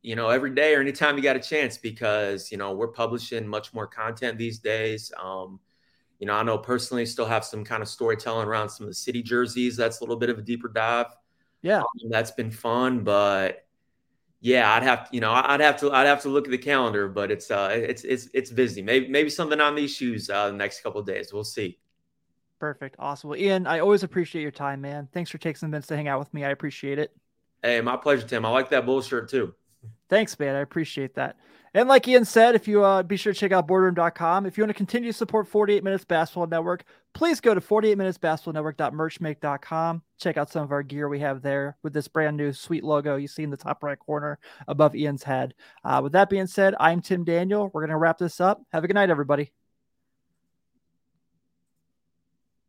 you 0.02 0.16
know, 0.16 0.28
every 0.30 0.54
day 0.54 0.74
or 0.74 0.80
anytime 0.80 1.16
you 1.16 1.22
got 1.22 1.36
a 1.36 1.40
chance 1.40 1.76
because, 1.76 2.50
you 2.50 2.56
know, 2.56 2.72
we're 2.72 2.88
publishing 2.88 3.46
much 3.46 3.74
more 3.74 3.86
content 3.86 4.38
these 4.38 4.58
days. 4.58 5.12
Um, 5.22 5.60
you 6.18 6.26
know, 6.26 6.34
I 6.34 6.42
know 6.42 6.58
personally 6.58 7.04
still 7.06 7.26
have 7.26 7.44
some 7.44 7.64
kind 7.64 7.82
of 7.82 7.88
storytelling 7.88 8.48
around 8.48 8.70
some 8.70 8.84
of 8.84 8.90
the 8.90 8.94
city 8.94 9.22
jerseys. 9.22 9.76
That's 9.76 10.00
a 10.00 10.02
little 10.02 10.16
bit 10.16 10.30
of 10.30 10.38
a 10.38 10.42
deeper 10.42 10.68
dive. 10.68 11.06
Yeah. 11.62 11.80
Um, 11.80 12.10
that's 12.10 12.30
been 12.30 12.50
fun, 12.50 13.04
but 13.04 13.66
yeah, 14.40 14.72
I'd 14.72 14.82
have, 14.82 15.08
you 15.12 15.20
know, 15.20 15.32
I'd 15.32 15.60
have 15.60 15.78
to, 15.80 15.92
I'd 15.92 16.06
have 16.06 16.22
to 16.22 16.30
look 16.30 16.46
at 16.46 16.50
the 16.50 16.58
calendar, 16.58 17.08
but 17.08 17.30
it's, 17.30 17.50
uh, 17.50 17.70
it's, 17.72 18.04
it's, 18.04 18.28
it's 18.32 18.50
busy. 18.50 18.80
Maybe, 18.80 19.08
maybe 19.08 19.28
something 19.28 19.60
on 19.60 19.74
these 19.74 19.94
shoes, 19.94 20.30
uh, 20.30 20.46
the 20.46 20.56
next 20.56 20.82
couple 20.82 21.02
days. 21.02 21.32
We'll 21.32 21.44
see. 21.44 21.78
Perfect. 22.60 22.96
Awesome. 22.98 23.30
Well, 23.30 23.40
Ian, 23.40 23.66
I 23.66 23.80
always 23.80 24.02
appreciate 24.02 24.42
your 24.42 24.50
time, 24.50 24.82
man. 24.82 25.08
Thanks 25.12 25.30
for 25.30 25.38
taking 25.38 25.56
some 25.56 25.70
minutes 25.70 25.86
to 25.88 25.96
hang 25.96 26.08
out 26.08 26.18
with 26.18 26.32
me. 26.34 26.44
I 26.44 26.50
appreciate 26.50 26.98
it. 26.98 27.16
Hey, 27.62 27.80
my 27.80 27.96
pleasure, 27.96 28.26
Tim. 28.26 28.44
I 28.44 28.50
like 28.50 28.68
that 28.70 28.86
bull 28.86 29.00
shirt 29.00 29.30
too. 29.30 29.54
Thanks, 30.10 30.38
man. 30.38 30.54
I 30.54 30.60
appreciate 30.60 31.14
that. 31.14 31.36
And 31.72 31.88
like 31.88 32.06
Ian 32.08 32.24
said, 32.24 32.56
if 32.56 32.66
you 32.66 32.82
uh, 32.84 33.04
be 33.04 33.16
sure 33.16 33.32
to 33.32 33.38
check 33.38 33.52
out 33.52 33.68
boardroom.com. 33.68 34.44
If 34.44 34.58
you 34.58 34.64
want 34.64 34.70
to 34.70 34.74
continue 34.74 35.12
to 35.12 35.16
support 35.16 35.46
48 35.46 35.84
Minutes 35.84 36.04
Basketball 36.04 36.48
Network, 36.48 36.82
please 37.14 37.40
go 37.40 37.54
to 37.54 37.60
48minutesbasketballnetwork.merchmake.com. 37.60 40.02
Check 40.18 40.36
out 40.36 40.50
some 40.50 40.64
of 40.64 40.72
our 40.72 40.82
gear 40.82 41.08
we 41.08 41.20
have 41.20 41.42
there 41.42 41.76
with 41.84 41.92
this 41.92 42.08
brand 42.08 42.36
new 42.36 42.52
sweet 42.52 42.82
logo 42.82 43.14
you 43.16 43.28
see 43.28 43.44
in 43.44 43.50
the 43.50 43.56
top 43.56 43.84
right 43.84 43.98
corner 43.98 44.40
above 44.66 44.96
Ian's 44.96 45.22
head. 45.22 45.54
Uh, 45.84 46.00
with 46.02 46.10
that 46.12 46.28
being 46.28 46.48
said, 46.48 46.74
I'm 46.80 47.00
Tim 47.00 47.22
Daniel. 47.24 47.70
We're 47.72 47.82
going 47.82 47.90
to 47.90 47.96
wrap 47.96 48.18
this 48.18 48.40
up. 48.40 48.60
Have 48.72 48.82
a 48.82 48.88
good 48.88 48.94
night, 48.94 49.10
everybody. 49.10 49.52